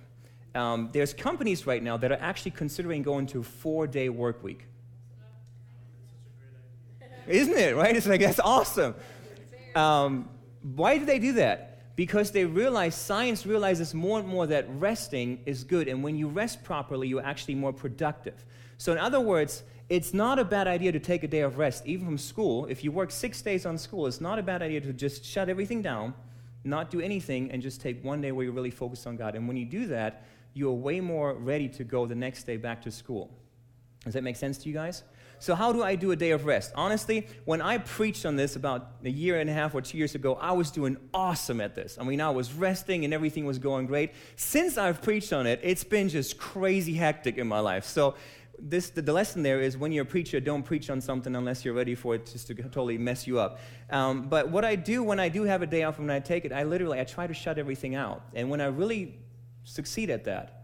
um, 0.55 0.89
there's 0.93 1.13
companies 1.13 1.67
right 1.67 1.83
now 1.83 1.97
that 1.97 2.11
are 2.11 2.21
actually 2.21 2.51
considering 2.51 3.03
going 3.03 3.27
to 3.27 3.41
a 3.41 3.43
four 3.43 3.87
day 3.87 4.09
work 4.09 4.43
week. 4.43 4.65
Isn't 7.27 7.57
it, 7.57 7.75
right? 7.75 7.95
It's 7.95 8.07
like, 8.07 8.21
that's 8.21 8.39
awesome. 8.39 8.95
Um, 9.75 10.29
why 10.61 10.97
do 10.97 11.05
they 11.05 11.19
do 11.19 11.33
that? 11.33 11.95
Because 11.95 12.31
they 12.31 12.45
realize, 12.45 12.93
science 12.93 13.45
realizes 13.45 13.93
more 13.93 14.19
and 14.19 14.27
more 14.27 14.47
that 14.47 14.65
resting 14.69 15.39
is 15.45 15.63
good. 15.63 15.87
And 15.87 16.03
when 16.03 16.17
you 16.17 16.27
rest 16.27 16.63
properly, 16.63 17.07
you're 17.07 17.25
actually 17.25 17.55
more 17.55 17.73
productive. 17.73 18.45
So, 18.77 18.91
in 18.91 18.97
other 18.97 19.19
words, 19.19 19.63
it's 19.87 20.13
not 20.13 20.39
a 20.39 20.43
bad 20.43 20.67
idea 20.67 20.91
to 20.91 20.99
take 20.99 21.23
a 21.23 21.27
day 21.27 21.41
of 21.41 21.57
rest, 21.57 21.85
even 21.85 22.05
from 22.05 22.17
school. 22.17 22.65
If 22.65 22.83
you 22.83 22.91
work 22.91 23.11
six 23.11 23.41
days 23.41 23.65
on 23.65 23.77
school, 23.77 24.07
it's 24.07 24.19
not 24.19 24.39
a 24.39 24.43
bad 24.43 24.61
idea 24.61 24.81
to 24.81 24.93
just 24.93 25.23
shut 25.23 25.47
everything 25.47 25.81
down, 25.81 26.13
not 26.63 26.89
do 26.89 26.99
anything, 26.99 27.51
and 27.51 27.61
just 27.61 27.79
take 27.81 28.03
one 28.03 28.19
day 28.21 28.31
where 28.31 28.43
you're 28.43 28.53
really 28.53 28.71
focused 28.71 29.07
on 29.07 29.15
God. 29.15 29.35
And 29.35 29.47
when 29.47 29.57
you 29.57 29.65
do 29.65 29.87
that, 29.87 30.25
you're 30.55 30.73
way 30.73 31.01
more 31.01 31.33
ready 31.33 31.69
to 31.69 31.83
go 31.83 32.07
the 32.07 32.15
next 32.15 32.45
day 32.45 32.57
back 32.57 32.81
to 32.83 32.89
school. 32.89 33.29
Does 34.05 34.13
that 34.13 34.23
make 34.23 34.37
sense 34.37 34.57
to 34.59 34.69
you 34.69 34.73
guys? 34.73 35.03
So, 35.37 35.53
how 35.53 35.73
do 35.73 35.83
I 35.83 35.95
do 35.95 36.11
a 36.11 36.15
day 36.15 36.31
of 36.31 36.45
rest? 36.45 36.71
Honestly, 36.75 37.27
when 37.43 37.61
I 37.61 37.77
preached 37.77 38.25
on 38.25 38.37
this 38.37 38.55
about 38.55 38.93
a 39.03 39.09
year 39.09 39.39
and 39.39 39.49
a 39.49 39.53
half 39.53 39.75
or 39.75 39.81
two 39.81 39.97
years 39.97 40.15
ago, 40.15 40.35
I 40.35 40.53
was 40.53 40.71
doing 40.71 40.95
awesome 41.13 41.59
at 41.59 41.75
this. 41.75 41.97
I 41.99 42.03
mean, 42.03 42.21
I 42.21 42.29
was 42.29 42.53
resting 42.53 43.03
and 43.03 43.13
everything 43.13 43.45
was 43.45 43.59
going 43.59 43.85
great. 43.85 44.13
Since 44.37 44.77
I've 44.77 45.01
preached 45.01 45.33
on 45.33 45.45
it, 45.45 45.59
it's 45.61 45.83
been 45.83 46.07
just 46.07 46.37
crazy 46.37 46.93
hectic 46.93 47.37
in 47.37 47.47
my 47.47 47.59
life. 47.59 47.83
So, 47.83 48.15
this, 48.57 48.91
the, 48.91 49.01
the 49.01 49.11
lesson 49.11 49.43
there 49.43 49.59
is 49.59 49.77
when 49.77 49.91
you're 49.91 50.03
a 50.03 50.07
preacher, 50.07 50.39
don't 50.39 50.63
preach 50.63 50.89
on 50.89 51.01
something 51.01 51.35
unless 51.35 51.65
you're 51.65 51.73
ready 51.73 51.95
for 51.95 52.15
it 52.15 52.27
just 52.27 52.47
to 52.47 52.55
totally 52.55 52.97
mess 52.97 53.27
you 53.27 53.39
up. 53.39 53.59
Um, 53.89 54.29
but 54.29 54.49
what 54.49 54.63
I 54.63 54.77
do 54.77 55.03
when 55.03 55.19
I 55.19 55.27
do 55.27 55.43
have 55.43 55.61
a 55.61 55.67
day 55.67 55.83
off 55.83 55.99
and 55.99 56.09
I 56.09 56.21
take 56.21 56.45
it, 56.45 56.53
I 56.53 56.63
literally 56.63 57.01
I 57.01 57.03
try 57.03 57.27
to 57.27 57.33
shut 57.33 57.57
everything 57.57 57.95
out. 57.95 58.21
And 58.33 58.49
when 58.49 58.61
I 58.61 58.67
really 58.67 59.19
succeed 59.65 60.09
at 60.09 60.23
that, 60.23 60.61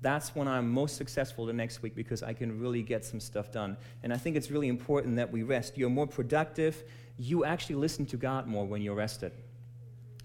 that's 0.00 0.34
when 0.34 0.48
I'm 0.48 0.70
most 0.70 0.96
successful 0.96 1.46
the 1.46 1.52
next 1.52 1.82
week 1.82 1.94
because 1.94 2.22
I 2.22 2.32
can 2.32 2.60
really 2.60 2.82
get 2.82 3.04
some 3.04 3.20
stuff 3.20 3.50
done. 3.50 3.76
And 4.02 4.12
I 4.12 4.16
think 4.16 4.36
it's 4.36 4.50
really 4.50 4.68
important 4.68 5.16
that 5.16 5.30
we 5.30 5.42
rest. 5.42 5.76
You're 5.78 5.90
more 5.90 6.06
productive. 6.06 6.82
You 7.16 7.44
actually 7.44 7.76
listen 7.76 8.04
to 8.06 8.16
God 8.16 8.46
more 8.46 8.66
when 8.66 8.82
you're 8.82 8.94
rested. 8.94 9.32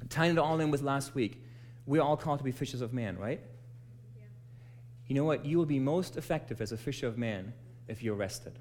Tying 0.10 0.34
it 0.34 0.38
all 0.38 0.60
in 0.60 0.70
with 0.70 0.82
last 0.82 1.16
week, 1.16 1.44
we're 1.86 2.02
all 2.02 2.18
called 2.18 2.40
to 2.40 2.44
be 2.44 2.52
fishers 2.52 2.82
of 2.82 2.94
man, 2.94 3.18
right? 3.18 3.42
Yeah. 4.18 4.26
You 5.08 5.16
know 5.16 5.24
what? 5.24 5.46
You 5.46 5.58
will 5.58 5.66
be 5.66 5.80
most 5.80 6.18
effective 6.18 6.62
as 6.62 6.72
a 6.72 6.78
fisher 6.78 7.08
of 7.08 7.18
man 7.18 7.54
if 7.88 8.04
you're 8.04 8.16
rested. 8.16 8.60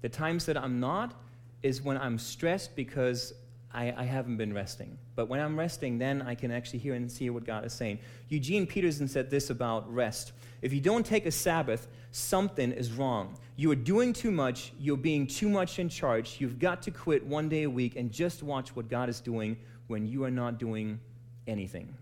The 0.00 0.08
times 0.08 0.46
that 0.46 0.56
I'm 0.56 0.80
not 0.80 1.14
is 1.62 1.82
when 1.82 1.96
I'm 1.96 2.18
stressed 2.18 2.76
because 2.76 3.34
I, 3.74 3.92
I, 3.96 4.04
haven't 4.04 4.36
been 4.36 4.54
resting. 4.54 4.96
But 5.16 5.28
when 5.28 5.40
I'm 5.40 5.58
resting, 5.58 5.98
then 5.98 6.22
I 6.22 6.34
can 6.34 6.50
actually 6.52 6.78
hear 6.78 6.94
and 6.94 7.10
see 7.10 7.28
what 7.30 7.44
God 7.44 7.64
is 7.64 7.72
saying. 7.72 7.98
Eugene 8.28 8.66
Peterson 8.66 9.08
said 9.08 9.30
this 9.30 9.50
about 9.50 9.92
rest 9.92 10.32
If 10.62 10.72
you 10.72 10.80
don't 10.80 11.04
take 11.04 11.26
a 11.26 11.30
Sabbath, 11.30 11.88
something 12.12 12.72
is 12.72 12.92
wrong. 12.92 13.36
You 13.56 13.70
are 13.72 13.76
doing 13.76 14.12
too 14.12 14.30
much, 14.30 14.72
you're 14.78 14.96
being 14.96 15.26
too 15.26 15.48
much 15.48 15.78
in 15.78 15.88
charge. 15.88 16.36
You've 16.38 16.58
got 16.58 16.82
to 16.82 16.90
quit 16.90 17.26
one 17.26 17.48
day 17.48 17.64
a 17.64 17.70
week 17.70 17.96
and 17.96 18.10
just 18.12 18.42
watch 18.42 18.74
what 18.76 18.88
God 18.88 19.08
is 19.08 19.20
doing 19.20 19.56
when 19.88 20.06
you 20.06 20.24
are 20.24 20.30
not 20.30 20.58
doing 20.58 21.00
anything. 21.46 21.94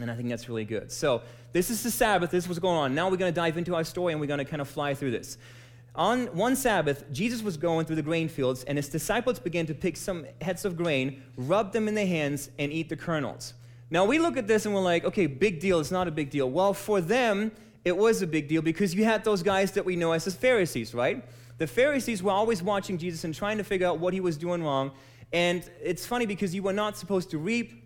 And 0.00 0.10
I 0.10 0.14
think 0.14 0.28
that's 0.28 0.48
really 0.48 0.66
good. 0.66 0.92
So, 0.92 1.22
this 1.52 1.70
is 1.70 1.82
the 1.82 1.90
Sabbath. 1.90 2.30
This 2.30 2.44
is 2.44 2.48
what's 2.48 2.58
going 2.58 2.76
on. 2.76 2.94
Now 2.94 3.08
we're 3.08 3.16
going 3.16 3.32
to 3.32 3.34
dive 3.34 3.56
into 3.56 3.74
our 3.74 3.84
story 3.84 4.12
and 4.12 4.20
we're 4.20 4.26
going 4.26 4.38
to 4.38 4.44
kind 4.44 4.60
of 4.60 4.68
fly 4.68 4.92
through 4.92 5.12
this. 5.12 5.38
On 5.96 6.26
one 6.36 6.54
Sabbath, 6.56 7.10
Jesus 7.10 7.42
was 7.42 7.56
going 7.56 7.86
through 7.86 7.96
the 7.96 8.02
grain 8.02 8.28
fields, 8.28 8.64
and 8.64 8.76
his 8.76 8.88
disciples 8.88 9.38
began 9.38 9.64
to 9.66 9.74
pick 9.74 9.96
some 9.96 10.26
heads 10.42 10.66
of 10.66 10.76
grain, 10.76 11.22
rub 11.36 11.72
them 11.72 11.88
in 11.88 11.94
their 11.94 12.06
hands, 12.06 12.50
and 12.58 12.70
eat 12.70 12.90
the 12.90 12.96
kernels. 12.96 13.54
Now, 13.90 14.04
we 14.04 14.18
look 14.18 14.36
at 14.36 14.46
this 14.46 14.66
and 14.66 14.74
we're 14.74 14.82
like, 14.82 15.04
okay, 15.04 15.26
big 15.26 15.58
deal. 15.58 15.80
It's 15.80 15.90
not 15.90 16.06
a 16.06 16.10
big 16.10 16.28
deal. 16.28 16.50
Well, 16.50 16.74
for 16.74 17.00
them, 17.00 17.50
it 17.84 17.96
was 17.96 18.20
a 18.20 18.26
big 18.26 18.48
deal 18.48 18.60
because 18.60 18.94
you 18.94 19.04
had 19.04 19.24
those 19.24 19.42
guys 19.42 19.72
that 19.72 19.84
we 19.84 19.96
know 19.96 20.12
as 20.12 20.24
the 20.24 20.32
Pharisees, 20.32 20.92
right? 20.92 21.24
The 21.58 21.66
Pharisees 21.66 22.22
were 22.22 22.32
always 22.32 22.62
watching 22.62 22.98
Jesus 22.98 23.24
and 23.24 23.34
trying 23.34 23.58
to 23.58 23.64
figure 23.64 23.86
out 23.86 23.98
what 23.98 24.12
he 24.12 24.20
was 24.20 24.36
doing 24.36 24.62
wrong. 24.62 24.90
And 25.32 25.68
it's 25.80 26.04
funny 26.04 26.26
because 26.26 26.54
you 26.54 26.62
were 26.62 26.72
not 26.72 26.98
supposed 26.98 27.30
to 27.30 27.38
reap 27.38 27.85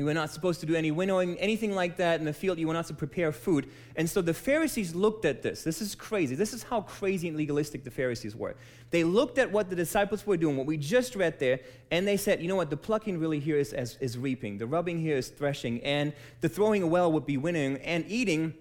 you 0.00 0.06
were 0.06 0.14
not 0.14 0.30
supposed 0.30 0.60
to 0.60 0.66
do 0.66 0.74
any 0.74 0.90
winnowing, 0.90 1.38
anything 1.38 1.74
like 1.74 1.98
that 1.98 2.20
in 2.20 2.24
the 2.24 2.32
field. 2.32 2.58
You 2.58 2.66
were 2.68 2.72
not 2.72 2.86
to 2.86 2.94
prepare 2.94 3.32
food. 3.32 3.68
And 3.96 4.08
so 4.08 4.22
the 4.22 4.32
Pharisees 4.32 4.94
looked 4.94 5.26
at 5.26 5.42
this. 5.42 5.62
This 5.62 5.82
is 5.82 5.94
crazy. 5.94 6.34
This 6.34 6.54
is 6.54 6.62
how 6.62 6.80
crazy 6.80 7.28
and 7.28 7.36
legalistic 7.36 7.84
the 7.84 7.90
Pharisees 7.90 8.34
were. 8.34 8.56
They 8.92 9.04
looked 9.04 9.36
at 9.36 9.52
what 9.52 9.68
the 9.68 9.76
disciples 9.76 10.26
were 10.26 10.38
doing, 10.38 10.56
what 10.56 10.64
we 10.64 10.78
just 10.78 11.16
read 11.16 11.38
there, 11.38 11.60
and 11.90 12.08
they 12.08 12.16
said, 12.16 12.40
you 12.40 12.48
know 12.48 12.56
what, 12.56 12.70
the 12.70 12.78
plucking 12.78 13.20
really 13.20 13.40
here 13.40 13.58
is, 13.58 13.74
is, 13.74 13.98
is 14.00 14.16
reaping. 14.16 14.56
The 14.56 14.66
rubbing 14.66 14.98
here 14.98 15.18
is 15.18 15.28
threshing. 15.28 15.82
And 15.82 16.14
the 16.40 16.48
throwing 16.48 16.82
a 16.82 16.86
well 16.86 17.12
would 17.12 17.26
be 17.26 17.36
winnowing. 17.36 17.76
And 17.82 18.06
eating 18.08 18.54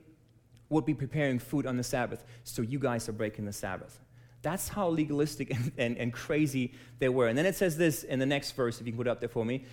would 0.67 0.85
be 0.85 0.93
preparing 0.93 1.39
food 1.39 1.65
on 1.65 1.77
the 1.77 1.83
Sabbath. 1.85 2.25
So 2.43 2.63
you 2.63 2.79
guys 2.79 3.07
are 3.07 3.13
breaking 3.13 3.45
the 3.45 3.53
Sabbath. 3.53 3.97
That's 4.41 4.67
how 4.67 4.89
legalistic 4.89 5.51
and, 5.55 5.71
and, 5.77 5.97
and 5.97 6.11
crazy 6.11 6.73
they 6.99 7.07
were. 7.07 7.29
And 7.29 7.37
then 7.37 7.45
it 7.45 7.55
says 7.55 7.77
this 7.77 8.03
in 8.03 8.19
the 8.19 8.25
next 8.25 8.51
verse, 8.51 8.81
if 8.81 8.85
you 8.85 8.91
can 8.91 8.97
put 8.97 9.07
it 9.07 9.11
up 9.11 9.21
there 9.21 9.29
for 9.29 9.45
me. 9.45 9.63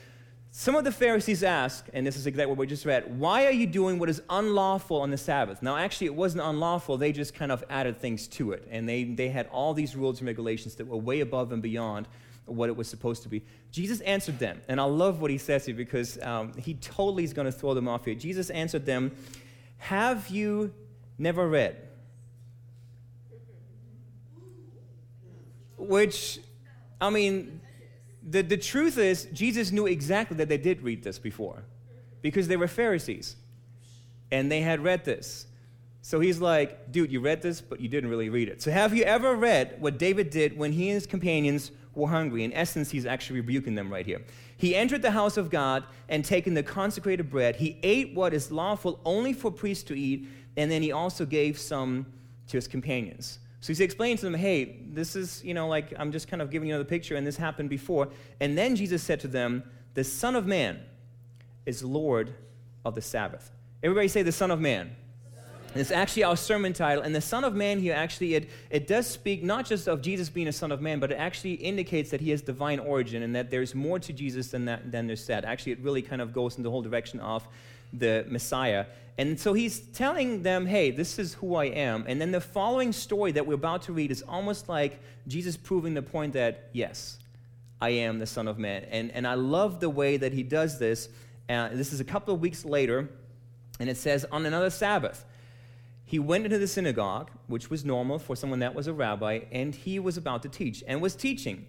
Some 0.58 0.74
of 0.74 0.84
the 0.84 0.90
Pharisees 0.90 1.42
ask, 1.42 1.84
and 1.92 2.06
this 2.06 2.16
is 2.16 2.26
exactly 2.26 2.48
what 2.48 2.56
we 2.56 2.66
just 2.66 2.86
read, 2.86 3.20
why 3.20 3.44
are 3.44 3.50
you 3.50 3.66
doing 3.66 3.98
what 3.98 4.08
is 4.08 4.22
unlawful 4.30 5.02
on 5.02 5.10
the 5.10 5.18
Sabbath? 5.18 5.60
Now, 5.60 5.76
actually, 5.76 6.06
it 6.06 6.14
wasn't 6.14 6.44
unlawful. 6.44 6.96
They 6.96 7.12
just 7.12 7.34
kind 7.34 7.52
of 7.52 7.62
added 7.68 8.00
things 8.00 8.26
to 8.28 8.52
it. 8.52 8.66
And 8.70 8.88
they, 8.88 9.04
they 9.04 9.28
had 9.28 9.48
all 9.48 9.74
these 9.74 9.94
rules 9.94 10.20
and 10.20 10.26
regulations 10.26 10.74
that 10.76 10.86
were 10.86 10.96
way 10.96 11.20
above 11.20 11.52
and 11.52 11.60
beyond 11.60 12.08
what 12.46 12.70
it 12.70 12.72
was 12.76 12.88
supposed 12.88 13.22
to 13.24 13.28
be. 13.28 13.44
Jesus 13.70 14.00
answered 14.00 14.38
them, 14.38 14.62
and 14.66 14.80
I 14.80 14.84
love 14.84 15.20
what 15.20 15.30
he 15.30 15.36
says 15.36 15.66
here 15.66 15.74
because 15.74 16.18
um, 16.22 16.54
he 16.54 16.72
totally 16.72 17.24
is 17.24 17.34
going 17.34 17.44
to 17.44 17.52
throw 17.52 17.74
them 17.74 17.86
off 17.86 18.06
here. 18.06 18.14
Jesus 18.14 18.48
answered 18.48 18.86
them, 18.86 19.14
Have 19.76 20.30
you 20.30 20.72
never 21.18 21.46
read? 21.46 21.76
Which, 25.76 26.40
I 26.98 27.10
mean, 27.10 27.60
the, 28.28 28.42
the 28.42 28.56
truth 28.56 28.98
is, 28.98 29.26
Jesus 29.32 29.70
knew 29.70 29.86
exactly 29.86 30.36
that 30.38 30.48
they 30.48 30.58
did 30.58 30.82
read 30.82 31.02
this 31.04 31.18
before 31.18 31.62
because 32.22 32.48
they 32.48 32.56
were 32.56 32.68
Pharisees 32.68 33.36
and 34.30 34.50
they 34.50 34.60
had 34.60 34.82
read 34.82 35.04
this. 35.04 35.46
So 36.02 36.20
he's 36.20 36.40
like, 36.40 36.92
dude, 36.92 37.10
you 37.10 37.20
read 37.20 37.42
this, 37.42 37.60
but 37.60 37.80
you 37.80 37.88
didn't 37.88 38.10
really 38.10 38.28
read 38.28 38.48
it. 38.48 38.62
So 38.62 38.70
have 38.70 38.94
you 38.94 39.04
ever 39.04 39.34
read 39.34 39.76
what 39.80 39.98
David 39.98 40.30
did 40.30 40.56
when 40.56 40.72
he 40.72 40.88
and 40.88 40.94
his 40.94 41.06
companions 41.06 41.70
were 41.94 42.08
hungry? 42.08 42.44
In 42.44 42.52
essence, 42.52 42.90
he's 42.90 43.06
actually 43.06 43.40
rebuking 43.40 43.74
them 43.74 43.90
right 43.90 44.06
here. 44.06 44.22
He 44.56 44.74
entered 44.74 45.02
the 45.02 45.10
house 45.10 45.36
of 45.36 45.50
God 45.50 45.84
and 46.08 46.24
taken 46.24 46.54
the 46.54 46.62
consecrated 46.62 47.30
bread. 47.30 47.56
He 47.56 47.78
ate 47.82 48.14
what 48.14 48.34
is 48.34 48.50
lawful 48.52 49.00
only 49.04 49.32
for 49.32 49.50
priests 49.50 49.84
to 49.84 49.98
eat, 49.98 50.28
and 50.56 50.70
then 50.70 50.82
he 50.82 50.92
also 50.92 51.26
gave 51.26 51.58
some 51.58 52.06
to 52.48 52.56
his 52.56 52.68
companions. 52.68 53.40
So 53.60 53.68
he's 53.68 53.80
explaining 53.80 54.18
to 54.18 54.26
them, 54.26 54.34
hey, 54.34 54.80
this 54.92 55.16
is, 55.16 55.42
you 55.44 55.54
know, 55.54 55.68
like 55.68 55.92
I'm 55.98 56.12
just 56.12 56.28
kind 56.28 56.42
of 56.42 56.50
giving 56.50 56.68
you 56.68 56.74
another 56.74 56.88
picture, 56.88 57.16
and 57.16 57.26
this 57.26 57.36
happened 57.36 57.70
before. 57.70 58.08
And 58.40 58.56
then 58.56 58.76
Jesus 58.76 59.02
said 59.02 59.20
to 59.20 59.28
them, 59.28 59.64
the 59.94 60.04
Son 60.04 60.36
of 60.36 60.46
Man 60.46 60.80
is 61.64 61.82
Lord 61.82 62.34
of 62.84 62.94
the 62.94 63.02
Sabbath. 63.02 63.50
Everybody 63.82 64.08
say 64.08 64.22
the 64.22 64.32
Son 64.32 64.50
of 64.50 64.60
Man. 64.60 64.94
It's 65.74 65.90
actually 65.90 66.24
our 66.24 66.36
sermon 66.36 66.72
title. 66.72 67.02
And 67.02 67.14
the 67.14 67.20
Son 67.20 67.44
of 67.44 67.54
Man 67.54 67.78
here 67.78 67.94
actually, 67.94 68.34
it, 68.34 68.50
it 68.70 68.86
does 68.86 69.06
speak 69.06 69.42
not 69.42 69.66
just 69.66 69.88
of 69.88 70.00
Jesus 70.00 70.30
being 70.30 70.48
a 70.48 70.52
Son 70.52 70.72
of 70.72 70.80
Man, 70.80 71.00
but 71.00 71.12
it 71.12 71.16
actually 71.16 71.54
indicates 71.54 72.10
that 72.10 72.20
he 72.20 72.30
has 72.30 72.40
divine 72.40 72.78
origin 72.78 73.22
and 73.22 73.34
that 73.36 73.50
there's 73.50 73.74
more 73.74 73.98
to 73.98 74.12
Jesus 74.12 74.48
than, 74.48 74.64
that, 74.64 74.90
than 74.90 75.06
there's 75.06 75.22
said. 75.22 75.44
Actually, 75.44 75.72
it 75.72 75.80
really 75.80 76.02
kind 76.02 76.22
of 76.22 76.32
goes 76.32 76.56
in 76.56 76.62
the 76.62 76.70
whole 76.70 76.82
direction 76.82 77.20
of 77.20 77.46
the 77.98 78.24
Messiah. 78.28 78.86
And 79.18 79.40
so 79.40 79.54
he's 79.54 79.80
telling 79.80 80.42
them, 80.42 80.66
hey, 80.66 80.90
this 80.90 81.18
is 81.18 81.34
who 81.34 81.54
I 81.54 81.66
am. 81.66 82.04
And 82.06 82.20
then 82.20 82.32
the 82.32 82.40
following 82.40 82.92
story 82.92 83.32
that 83.32 83.46
we're 83.46 83.54
about 83.54 83.82
to 83.82 83.92
read 83.92 84.10
is 84.10 84.22
almost 84.22 84.68
like 84.68 85.00
Jesus 85.26 85.56
proving 85.56 85.94
the 85.94 86.02
point 86.02 86.34
that, 86.34 86.68
yes, 86.72 87.18
I 87.80 87.90
am 87.90 88.18
the 88.18 88.26
Son 88.26 88.46
of 88.46 88.58
Man. 88.58 88.84
And, 88.90 89.10
and 89.12 89.26
I 89.26 89.34
love 89.34 89.80
the 89.80 89.90
way 89.90 90.16
that 90.18 90.32
he 90.32 90.42
does 90.42 90.78
this. 90.78 91.08
Uh, 91.48 91.70
this 91.72 91.92
is 91.92 92.00
a 92.00 92.04
couple 92.04 92.34
of 92.34 92.40
weeks 92.40 92.64
later, 92.64 93.08
and 93.80 93.88
it 93.88 93.96
says, 93.96 94.26
on 94.32 94.44
another 94.44 94.70
Sabbath, 94.70 95.24
he 96.04 96.18
went 96.18 96.44
into 96.44 96.58
the 96.58 96.66
synagogue, 96.66 97.30
which 97.46 97.70
was 97.70 97.84
normal 97.84 98.18
for 98.18 98.36
someone 98.36 98.60
that 98.60 98.74
was 98.74 98.86
a 98.86 98.92
rabbi, 98.92 99.40
and 99.50 99.74
he 99.74 99.98
was 99.98 100.16
about 100.16 100.42
to 100.42 100.48
teach 100.48 100.84
and 100.86 101.00
was 101.00 101.16
teaching. 101.16 101.66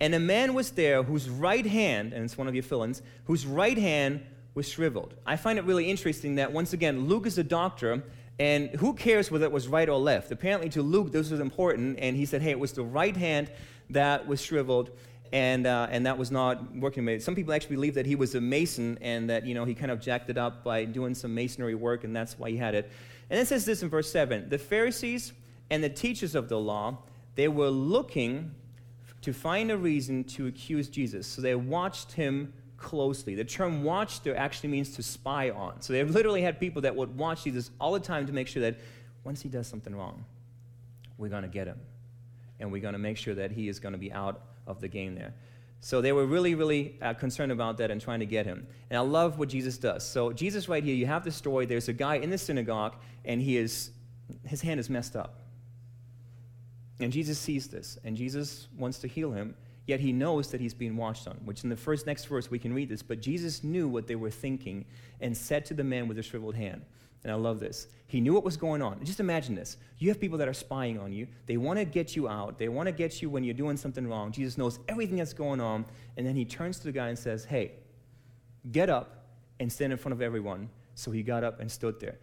And 0.00 0.14
a 0.14 0.20
man 0.20 0.54
was 0.54 0.70
there 0.70 1.02
whose 1.02 1.28
right 1.28 1.66
hand, 1.66 2.12
and 2.12 2.24
it's 2.24 2.38
one 2.38 2.48
of 2.48 2.54
your 2.54 2.62
fill-ins, 2.62 3.02
whose 3.24 3.46
right 3.46 3.76
hand 3.76 4.22
was 4.54 4.68
shriveled. 4.68 5.14
I 5.26 5.36
find 5.36 5.58
it 5.58 5.64
really 5.64 5.88
interesting 5.88 6.36
that, 6.36 6.52
once 6.52 6.72
again, 6.72 7.06
Luke 7.06 7.26
is 7.26 7.38
a 7.38 7.44
doctor, 7.44 8.02
and 8.38 8.70
who 8.70 8.94
cares 8.94 9.30
whether 9.30 9.44
it 9.44 9.52
was 9.52 9.68
right 9.68 9.88
or 9.88 9.98
left? 9.98 10.32
Apparently, 10.32 10.68
to 10.70 10.82
Luke, 10.82 11.12
this 11.12 11.30
was 11.30 11.40
important, 11.40 11.98
and 12.00 12.16
he 12.16 12.26
said, 12.26 12.42
hey, 12.42 12.50
it 12.50 12.58
was 12.58 12.72
the 12.72 12.82
right 12.82 13.16
hand 13.16 13.50
that 13.90 14.26
was 14.26 14.40
shriveled. 14.40 14.90
And, 15.32 15.64
uh, 15.64 15.86
and 15.90 16.06
that 16.06 16.18
was 16.18 16.32
not 16.32 16.74
working. 16.74 17.20
Some 17.20 17.36
people 17.36 17.54
actually 17.54 17.76
believe 17.76 17.94
that 17.94 18.04
he 18.04 18.16
was 18.16 18.34
a 18.34 18.40
mason 18.40 18.98
and 19.00 19.30
that 19.30 19.46
you 19.46 19.54
know 19.54 19.64
he 19.64 19.76
kind 19.76 19.92
of 19.92 20.00
jacked 20.00 20.28
it 20.28 20.36
up 20.36 20.64
by 20.64 20.84
doing 20.84 21.14
some 21.14 21.32
masonry 21.32 21.76
work, 21.76 22.02
and 22.02 22.16
that's 22.16 22.36
why 22.36 22.50
he 22.50 22.56
had 22.56 22.74
it. 22.74 22.90
And 23.30 23.38
it 23.38 23.46
says 23.46 23.64
this 23.64 23.84
in 23.84 23.88
verse 23.88 24.10
7 24.10 24.48
The 24.48 24.58
Pharisees 24.58 25.32
and 25.70 25.84
the 25.84 25.88
teachers 25.88 26.34
of 26.34 26.48
the 26.48 26.58
law, 26.58 26.98
they 27.36 27.46
were 27.46 27.68
looking 27.68 28.52
to 29.22 29.32
find 29.32 29.70
a 29.70 29.76
reason 29.76 30.24
to 30.24 30.46
accuse 30.46 30.88
Jesus. 30.88 31.26
So 31.26 31.40
they 31.42 31.54
watched 31.54 32.12
him 32.12 32.52
closely. 32.80 33.34
The 33.34 33.44
term 33.44 33.84
watch 33.84 34.26
actually 34.26 34.70
means 34.70 34.96
to 34.96 35.02
spy 35.02 35.50
on. 35.50 35.80
So 35.80 35.92
they 35.92 36.02
literally 36.02 36.42
had 36.42 36.58
people 36.58 36.82
that 36.82 36.96
would 36.96 37.16
watch 37.16 37.44
Jesus 37.44 37.70
all 37.80 37.92
the 37.92 38.00
time 38.00 38.26
to 38.26 38.32
make 38.32 38.48
sure 38.48 38.62
that 38.62 38.76
once 39.22 39.40
he 39.40 39.48
does 39.48 39.68
something 39.68 39.94
wrong, 39.94 40.24
we're 41.18 41.28
going 41.28 41.42
to 41.42 41.48
get 41.48 41.66
him. 41.66 41.78
And 42.58 42.72
we're 42.72 42.82
going 42.82 42.94
to 42.94 42.98
make 42.98 43.16
sure 43.16 43.34
that 43.34 43.52
he 43.52 43.68
is 43.68 43.78
going 43.78 43.92
to 43.92 43.98
be 43.98 44.12
out 44.12 44.40
of 44.66 44.80
the 44.80 44.88
game 44.88 45.14
there. 45.14 45.34
So 45.80 46.00
they 46.00 46.12
were 46.12 46.26
really, 46.26 46.54
really 46.54 46.98
uh, 47.00 47.14
concerned 47.14 47.52
about 47.52 47.78
that 47.78 47.90
and 47.90 48.00
trying 48.00 48.20
to 48.20 48.26
get 48.26 48.44
him. 48.44 48.66
And 48.90 48.98
I 48.98 49.00
love 49.00 49.38
what 49.38 49.48
Jesus 49.48 49.78
does. 49.78 50.06
So 50.06 50.32
Jesus, 50.32 50.68
right 50.68 50.84
here, 50.84 50.94
you 50.94 51.06
have 51.06 51.24
the 51.24 51.30
story. 51.30 51.64
There's 51.64 51.88
a 51.88 51.94
guy 51.94 52.16
in 52.16 52.28
the 52.28 52.36
synagogue, 52.36 52.96
and 53.24 53.40
he 53.40 53.56
is, 53.56 53.90
his 54.46 54.60
hand 54.60 54.78
is 54.78 54.90
messed 54.90 55.16
up. 55.16 55.40
And 56.98 57.10
Jesus 57.10 57.38
sees 57.38 57.68
this, 57.68 57.98
and 58.04 58.14
Jesus 58.14 58.68
wants 58.76 58.98
to 58.98 59.08
heal 59.08 59.32
him. 59.32 59.54
Yet 59.90 59.98
he 59.98 60.12
knows 60.12 60.52
that 60.52 60.60
he's 60.60 60.72
being 60.72 60.96
watched 60.96 61.26
on, 61.26 61.34
which 61.44 61.64
in 61.64 61.68
the 61.68 61.74
first 61.74 62.06
next 62.06 62.26
verse 62.26 62.48
we 62.48 62.60
can 62.60 62.72
read 62.72 62.88
this. 62.88 63.02
But 63.02 63.20
Jesus 63.20 63.64
knew 63.64 63.88
what 63.88 64.06
they 64.06 64.14
were 64.14 64.30
thinking 64.30 64.84
and 65.20 65.36
said 65.36 65.64
to 65.64 65.74
the 65.74 65.82
man 65.82 66.06
with 66.06 66.16
the 66.16 66.22
shriveled 66.22 66.54
hand, 66.54 66.82
and 67.24 67.32
I 67.32 67.34
love 67.34 67.58
this. 67.58 67.88
He 68.06 68.20
knew 68.20 68.32
what 68.32 68.44
was 68.44 68.56
going 68.56 68.82
on. 68.82 69.04
Just 69.04 69.18
imagine 69.18 69.56
this. 69.56 69.78
You 69.98 70.08
have 70.10 70.20
people 70.20 70.38
that 70.38 70.46
are 70.46 70.54
spying 70.54 70.96
on 71.00 71.12
you. 71.12 71.26
They 71.46 71.56
want 71.56 71.80
to 71.80 71.84
get 71.84 72.14
you 72.14 72.28
out. 72.28 72.56
They 72.56 72.68
want 72.68 72.86
to 72.86 72.92
get 72.92 73.20
you 73.20 73.30
when 73.30 73.42
you're 73.42 73.52
doing 73.52 73.76
something 73.76 74.06
wrong. 74.06 74.30
Jesus 74.30 74.56
knows 74.56 74.78
everything 74.88 75.16
that's 75.16 75.32
going 75.32 75.60
on. 75.60 75.84
And 76.16 76.24
then 76.24 76.36
he 76.36 76.44
turns 76.44 76.78
to 76.78 76.84
the 76.84 76.92
guy 76.92 77.08
and 77.08 77.18
says, 77.18 77.44
Hey, 77.44 77.72
get 78.70 78.90
up 78.90 79.24
and 79.58 79.72
stand 79.72 79.90
in 79.90 79.98
front 79.98 80.12
of 80.12 80.22
everyone. 80.22 80.68
So 80.94 81.10
he 81.10 81.24
got 81.24 81.42
up 81.42 81.58
and 81.58 81.68
stood 81.68 81.98
there. 81.98 82.16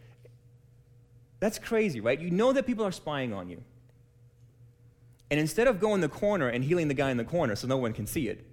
That's 1.42 1.60
crazy, 1.60 2.00
right? 2.00 2.18
You 2.18 2.32
know 2.32 2.54
that 2.54 2.66
people 2.66 2.86
are 2.86 2.94
spying 2.94 3.34
on 3.34 3.50
you. 3.50 3.62
And 5.30 5.40
instead 5.40 5.68
of 5.68 5.80
going 5.80 6.02
the 6.02 6.10
corner 6.10 6.48
and 6.48 6.64
healing 6.64 6.88
the 6.88 6.94
guy 6.94 7.12
in 7.12 7.18
the 7.18 7.26
corner 7.26 7.56
so 7.56 7.68
no 7.68 7.78
one 7.78 7.94
can 7.94 8.08
see 8.08 8.30
it, 8.30 8.46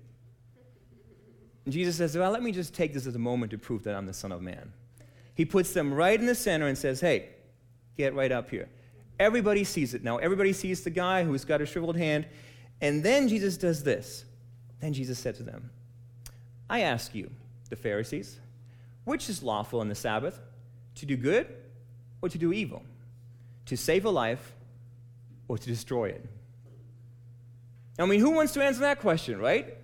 Jesus 1.69 1.97
says, 1.97 2.17
Well, 2.17 2.31
let 2.31 2.43
me 2.43 2.53
just 2.53 2.75
take 2.75 2.93
this 2.93 3.07
as 3.07 3.15
a 3.15 3.19
moment 3.19 3.51
to 3.53 3.59
prove 3.59 3.85
that 3.85 3.95
I'm 3.95 4.07
the 4.07 4.13
Son 4.13 4.33
of 4.33 4.43
Man. 4.43 4.73
He 5.35 5.45
puts 5.45 5.73
them 5.73 5.93
right 5.93 6.19
in 6.19 6.27
the 6.27 6.35
center 6.35 6.67
and 6.67 6.77
says, 6.77 7.01
Hey, 7.01 7.31
get 7.97 8.15
right 8.15 8.33
up 8.33 8.51
here. 8.51 8.69
Everybody 9.19 9.65
sees 9.65 9.95
it 9.95 10.03
now. 10.03 10.19
Everybody 10.19 10.53
sees 10.53 10.83
the 10.83 10.91
guy 10.91 11.25
who's 11.25 11.45
got 11.45 11.61
a 11.61 11.67
shriveled 11.67 11.97
hand. 11.97 12.27
And 12.81 13.03
then 13.03 13.29
Jesus 13.29 13.57
does 13.57 13.83
this. 13.83 14.25
Then 14.81 14.93
Jesus 14.93 15.19
said 15.19 15.37
to 15.37 15.43
them, 15.43 15.71
I 16.69 16.81
ask 16.81 17.15
you, 17.15 17.31
the 17.71 17.77
Pharisees, 17.77 18.39
which 19.05 19.29
is 19.29 19.43
lawful 19.43 19.81
in 19.83 19.89
the 19.89 19.95
Sabbath, 19.95 20.41
to 20.97 21.07
do 21.07 21.17
good 21.17 21.47
or 22.21 22.29
to 22.29 22.39
do 22.39 22.53
evil, 22.53 22.83
to 23.67 23.77
save 23.77 24.05
a 24.05 24.11
life 24.11 24.53
or 25.49 25.59
to 25.59 25.67
destroy 25.67 26.11
it? 26.11 26.27
I 27.99 28.07
mean, 28.07 28.21
who 28.21 28.31
wants 28.31 28.53
to 28.55 28.63
answer 28.63 28.81
that 28.81 29.01
question, 29.01 29.39
right? 29.39 29.77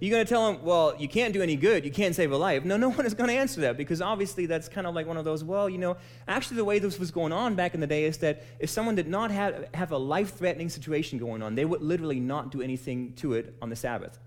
You're 0.00 0.10
going 0.10 0.26
to 0.26 0.28
tell 0.28 0.52
them, 0.52 0.62
well, 0.62 0.94
you 0.98 1.08
can't 1.08 1.32
do 1.32 1.40
any 1.40 1.56
good, 1.56 1.84
you 1.84 1.90
can't 1.90 2.14
save 2.14 2.30
a 2.30 2.36
life. 2.36 2.64
No, 2.64 2.76
no 2.76 2.90
one 2.92 3.06
is 3.06 3.14
going 3.14 3.28
to 3.28 3.34
answer 3.36 3.62
that 3.62 3.76
because 3.76 4.02
obviously 4.02 4.44
that's 4.46 4.68
kind 4.68 4.86
of 4.86 4.94
like 4.94 5.06
one 5.06 5.16
of 5.16 5.24
those, 5.24 5.42
well, 5.42 5.68
you 5.68 5.78
know, 5.78 5.96
actually 6.28 6.58
the 6.58 6.64
way 6.64 6.78
this 6.78 6.98
was 6.98 7.10
going 7.10 7.32
on 7.32 7.54
back 7.54 7.74
in 7.74 7.80
the 7.80 7.86
day 7.86 8.04
is 8.04 8.18
that 8.18 8.44
if 8.58 8.68
someone 8.68 8.94
did 8.94 9.08
not 9.08 9.30
have, 9.30 9.66
have 9.72 9.92
a 9.92 9.96
life 9.96 10.34
threatening 10.34 10.68
situation 10.68 11.18
going 11.18 11.42
on, 11.42 11.54
they 11.54 11.64
would 11.64 11.80
literally 11.80 12.20
not 12.20 12.50
do 12.50 12.60
anything 12.60 13.14
to 13.14 13.32
it 13.34 13.56
on 13.62 13.70
the 13.70 13.76
Sabbath. 13.76 14.18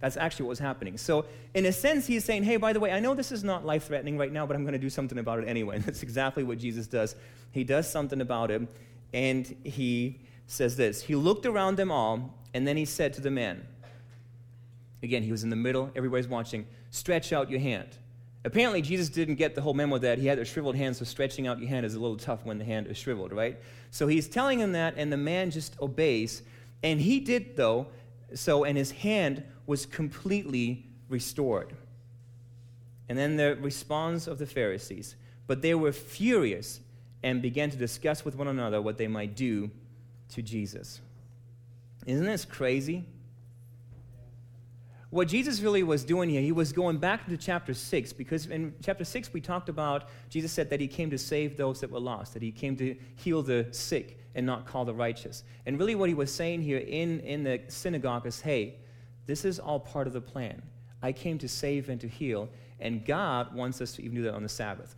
That's 0.00 0.18
actually 0.18 0.44
what 0.44 0.50
was 0.50 0.58
happening. 0.58 0.98
So, 0.98 1.24
in 1.54 1.64
a 1.64 1.72
sense, 1.72 2.06
he's 2.06 2.26
saying, 2.26 2.42
hey, 2.42 2.58
by 2.58 2.74
the 2.74 2.80
way, 2.80 2.92
I 2.92 3.00
know 3.00 3.14
this 3.14 3.32
is 3.32 3.42
not 3.42 3.64
life 3.64 3.84
threatening 3.84 4.18
right 4.18 4.30
now, 4.30 4.44
but 4.44 4.54
I'm 4.54 4.62
going 4.62 4.74
to 4.74 4.78
do 4.78 4.90
something 4.90 5.16
about 5.16 5.38
it 5.38 5.48
anyway. 5.48 5.78
That's 5.86 6.02
exactly 6.02 6.42
what 6.42 6.58
Jesus 6.58 6.86
does. 6.86 7.16
He 7.52 7.64
does 7.64 7.90
something 7.90 8.20
about 8.20 8.50
it, 8.50 8.68
and 9.14 9.46
he 9.64 10.20
says 10.46 10.76
this 10.76 11.02
He 11.02 11.14
looked 11.14 11.46
around 11.46 11.76
them 11.76 11.90
all, 11.90 12.34
and 12.52 12.66
then 12.66 12.76
he 12.76 12.84
said 12.84 13.12
to 13.14 13.20
the 13.20 13.30
man, 13.30 13.66
again, 15.02 15.22
he 15.22 15.30
was 15.30 15.44
in 15.44 15.50
the 15.50 15.56
middle, 15.56 15.90
everybody's 15.94 16.28
watching, 16.28 16.66
stretch 16.90 17.32
out 17.32 17.50
your 17.50 17.60
hand. 17.60 17.88
Apparently, 18.44 18.82
Jesus 18.82 19.08
didn't 19.08 19.36
get 19.36 19.54
the 19.54 19.62
whole 19.62 19.72
memo 19.72 19.96
that 19.98 20.18
he 20.18 20.26
had 20.26 20.38
a 20.38 20.44
shriveled 20.44 20.76
hand, 20.76 20.96
so 20.96 21.04
stretching 21.04 21.46
out 21.46 21.58
your 21.58 21.68
hand 21.68 21.86
is 21.86 21.94
a 21.94 22.00
little 22.00 22.16
tough 22.16 22.44
when 22.44 22.58
the 22.58 22.64
hand 22.64 22.86
is 22.86 22.96
shriveled, 22.98 23.32
right? 23.32 23.58
So 23.90 24.06
he's 24.06 24.28
telling 24.28 24.58
him 24.58 24.72
that, 24.72 24.94
and 24.96 25.12
the 25.12 25.16
man 25.16 25.50
just 25.50 25.80
obeys. 25.80 26.42
And 26.82 27.00
he 27.00 27.20
did, 27.20 27.56
though, 27.56 27.86
so, 28.34 28.64
and 28.64 28.76
his 28.76 28.90
hand 28.90 29.42
was 29.66 29.86
completely 29.86 30.86
restored. 31.08 31.74
And 33.08 33.18
then 33.18 33.36
the 33.36 33.56
response 33.56 34.26
of 34.26 34.38
the 34.38 34.46
Pharisees. 34.46 35.16
But 35.46 35.62
they 35.62 35.74
were 35.74 35.92
furious 35.92 36.80
and 37.22 37.40
began 37.40 37.70
to 37.70 37.76
discuss 37.76 38.24
with 38.24 38.36
one 38.36 38.48
another 38.48 38.82
what 38.82 38.98
they 38.98 39.08
might 39.08 39.34
do 39.34 39.70
to 40.34 40.42
Jesus. 40.42 41.00
Isn't 42.06 42.26
this 42.26 42.44
crazy? 42.44 43.04
What 45.10 45.28
Jesus 45.28 45.60
really 45.60 45.84
was 45.84 46.02
doing 46.02 46.28
here, 46.28 46.40
he 46.40 46.50
was 46.50 46.72
going 46.72 46.98
back 46.98 47.28
to 47.28 47.36
chapter 47.36 47.72
6, 47.72 48.12
because 48.14 48.46
in 48.46 48.74
chapter 48.82 49.04
6 49.04 49.32
we 49.32 49.40
talked 49.40 49.68
about, 49.68 50.08
Jesus 50.28 50.50
said 50.50 50.70
that 50.70 50.80
he 50.80 50.88
came 50.88 51.08
to 51.10 51.18
save 51.18 51.56
those 51.56 51.80
that 51.80 51.90
were 51.90 52.00
lost, 52.00 52.34
that 52.34 52.42
he 52.42 52.50
came 52.50 52.76
to 52.78 52.96
heal 53.14 53.40
the 53.40 53.68
sick 53.70 54.18
and 54.34 54.44
not 54.44 54.66
call 54.66 54.84
the 54.84 54.92
righteous. 54.92 55.44
And 55.66 55.78
really 55.78 55.94
what 55.94 56.08
he 56.08 56.16
was 56.16 56.34
saying 56.34 56.62
here 56.62 56.78
in, 56.78 57.20
in 57.20 57.44
the 57.44 57.60
synagogue 57.68 58.26
is, 58.26 58.40
hey, 58.40 58.80
this 59.26 59.44
is 59.44 59.60
all 59.60 59.78
part 59.78 60.08
of 60.08 60.12
the 60.12 60.20
plan. 60.20 60.60
I 61.00 61.12
came 61.12 61.38
to 61.38 61.48
save 61.48 61.88
and 61.88 62.00
to 62.00 62.08
heal, 62.08 62.48
and 62.80 63.04
God 63.04 63.54
wants 63.54 63.80
us 63.80 63.92
to 63.92 64.02
even 64.02 64.16
do 64.16 64.22
that 64.24 64.34
on 64.34 64.42
the 64.42 64.48
Sabbath. 64.48 64.96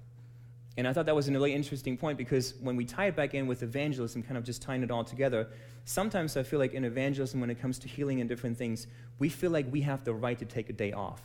And 0.76 0.87
I 0.87 0.92
thought 0.92 1.06
that 1.06 1.16
was 1.16 1.28
a 1.28 1.33
really 1.33 1.54
interesting 1.54 1.97
point 1.97 2.18
because 2.18 2.54
when 2.61 2.76
we 2.76 2.85
tie 2.85 3.06
it 3.06 3.16
back 3.16 3.33
in 3.35 3.47
with 3.47 3.62
evangelism, 3.62 4.23
kind 4.23 4.37
of 4.37 4.45
just 4.45 4.61
tying 4.61 4.83
it 4.83 4.90
all 4.90 5.04
together, 5.04 5.49
sometimes 5.85 6.37
I 6.37 6.42
feel 6.42 6.59
like 6.59 6.75
in 6.75 6.85
evangelism, 6.85 7.40
when 7.40 7.49
it 7.49 7.61
comes 7.61 7.78
to 7.80 7.88
healing 7.88 8.21
and 8.21 8.28
different 8.28 8.59
things, 8.59 8.87
we 9.18 9.30
feel 9.30 9.50
like 9.50 9.66
we 9.71 9.80
have 9.83 10.04
the 10.04 10.12
right 10.12 10.38
to 10.38 10.45
take 10.45 10.68
a 10.68 10.75
day 10.75 10.92
off. 10.92 11.23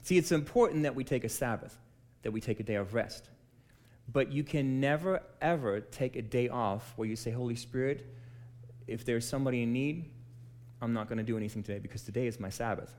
See, 0.00 0.18
it's 0.18 0.32
important 0.32 0.82
that 0.82 0.96
we 0.96 1.04
take 1.04 1.22
a 1.22 1.28
Sabbath, 1.28 1.78
that 2.22 2.32
we 2.32 2.40
take 2.40 2.58
a 2.58 2.64
day 2.64 2.74
of 2.74 2.92
rest. 2.92 3.30
But 4.10 4.32
you 4.32 4.42
can 4.42 4.80
never, 4.80 5.22
ever 5.40 5.80
take 5.80 6.16
a 6.16 6.22
day 6.22 6.48
off 6.48 6.92
where 6.96 7.06
you 7.06 7.14
say, 7.14 7.30
Holy 7.30 7.54
Spirit, 7.54 8.04
if 8.88 9.04
there's 9.04 9.26
somebody 9.26 9.62
in 9.62 9.72
need, 9.72 10.10
I'm 10.80 10.92
not 10.92 11.08
going 11.08 11.18
to 11.18 11.24
do 11.24 11.36
anything 11.36 11.62
today 11.62 11.78
because 11.78 12.02
today 12.02 12.26
is 12.26 12.40
my 12.40 12.50
Sabbath. 12.50 12.92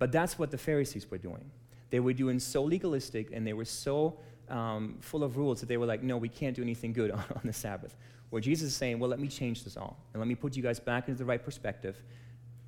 But 0.00 0.10
that's 0.10 0.36
what 0.36 0.50
the 0.50 0.58
Pharisees 0.58 1.08
were 1.08 1.18
doing. 1.18 1.48
They 1.90 2.00
were 2.00 2.12
doing 2.12 2.38
so 2.38 2.62
legalistic 2.62 3.30
and 3.32 3.46
they 3.46 3.52
were 3.52 3.64
so 3.64 4.18
um, 4.48 4.98
full 5.00 5.24
of 5.24 5.36
rules 5.36 5.60
that 5.60 5.66
they 5.66 5.76
were 5.76 5.86
like, 5.86 6.02
no, 6.02 6.16
we 6.16 6.28
can't 6.28 6.54
do 6.54 6.62
anything 6.62 6.92
good 6.92 7.10
on, 7.18 7.24
on 7.34 7.42
the 7.44 7.52
Sabbath. 7.52 7.96
Where 8.30 8.42
Jesus 8.42 8.68
is 8.68 8.76
saying, 8.76 8.98
well, 8.98 9.08
let 9.08 9.20
me 9.20 9.28
change 9.28 9.64
this 9.64 9.76
all 9.76 9.98
and 10.12 10.20
let 10.20 10.28
me 10.28 10.34
put 10.34 10.56
you 10.56 10.62
guys 10.62 10.78
back 10.78 11.08
into 11.08 11.18
the 11.18 11.24
right 11.24 11.42
perspective. 11.42 12.02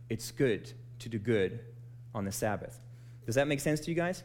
It's 0.08 0.30
good 0.30 0.72
to 1.00 1.08
do 1.08 1.18
good 1.18 1.60
on 2.14 2.24
the 2.24 2.32
Sabbath. 2.32 2.80
Does 3.26 3.34
that 3.34 3.46
make 3.46 3.60
sense 3.60 3.80
to 3.80 3.90
you 3.90 3.94
guys? 3.94 4.22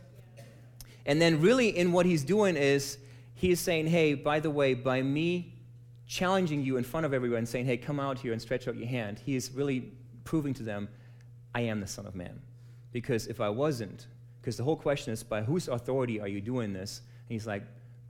And 1.06 1.22
then, 1.22 1.40
really, 1.40 1.78
in 1.78 1.92
what 1.92 2.06
he's 2.06 2.24
doing 2.24 2.56
is 2.56 2.98
he's 3.36 3.60
saying, 3.60 3.88
hey, 3.88 4.16
by 4.16 4.40
the 4.40 4.50
way, 4.50 4.74
by 4.74 5.02
me 5.02 5.54
challenging 6.08 6.64
you 6.64 6.78
in 6.78 6.84
front 6.84 7.06
of 7.06 7.14
everyone, 7.14 7.40
and 7.40 7.50
saying, 7.50 7.66
hey, 7.66 7.78
come 7.78 8.00
out 8.00 8.18
here 8.18 8.32
and 8.32 8.42
stretch 8.42 8.68
out 8.68 8.76
your 8.76 8.88
hand, 8.88 9.20
he 9.24 9.36
is 9.36 9.52
really 9.52 9.92
proving 10.24 10.54
to 10.54 10.64
them, 10.64 10.88
I 11.54 11.62
am 11.62 11.80
the 11.80 11.88
Son 11.88 12.06
of 12.06 12.16
Man. 12.16 12.42
Because 12.92 13.28
if 13.28 13.42
I 13.42 13.50
wasn't, 13.50 14.08
because 14.46 14.58
the 14.58 14.64
whole 14.64 14.76
question 14.76 15.12
is, 15.12 15.24
by 15.24 15.42
whose 15.42 15.68
authority 15.68 16.22
are 16.22 16.28
you 16.28 16.40
doing 16.40 16.72
this? 16.72 17.02
And 17.28 17.34
he's 17.34 17.48
like, 17.48 17.64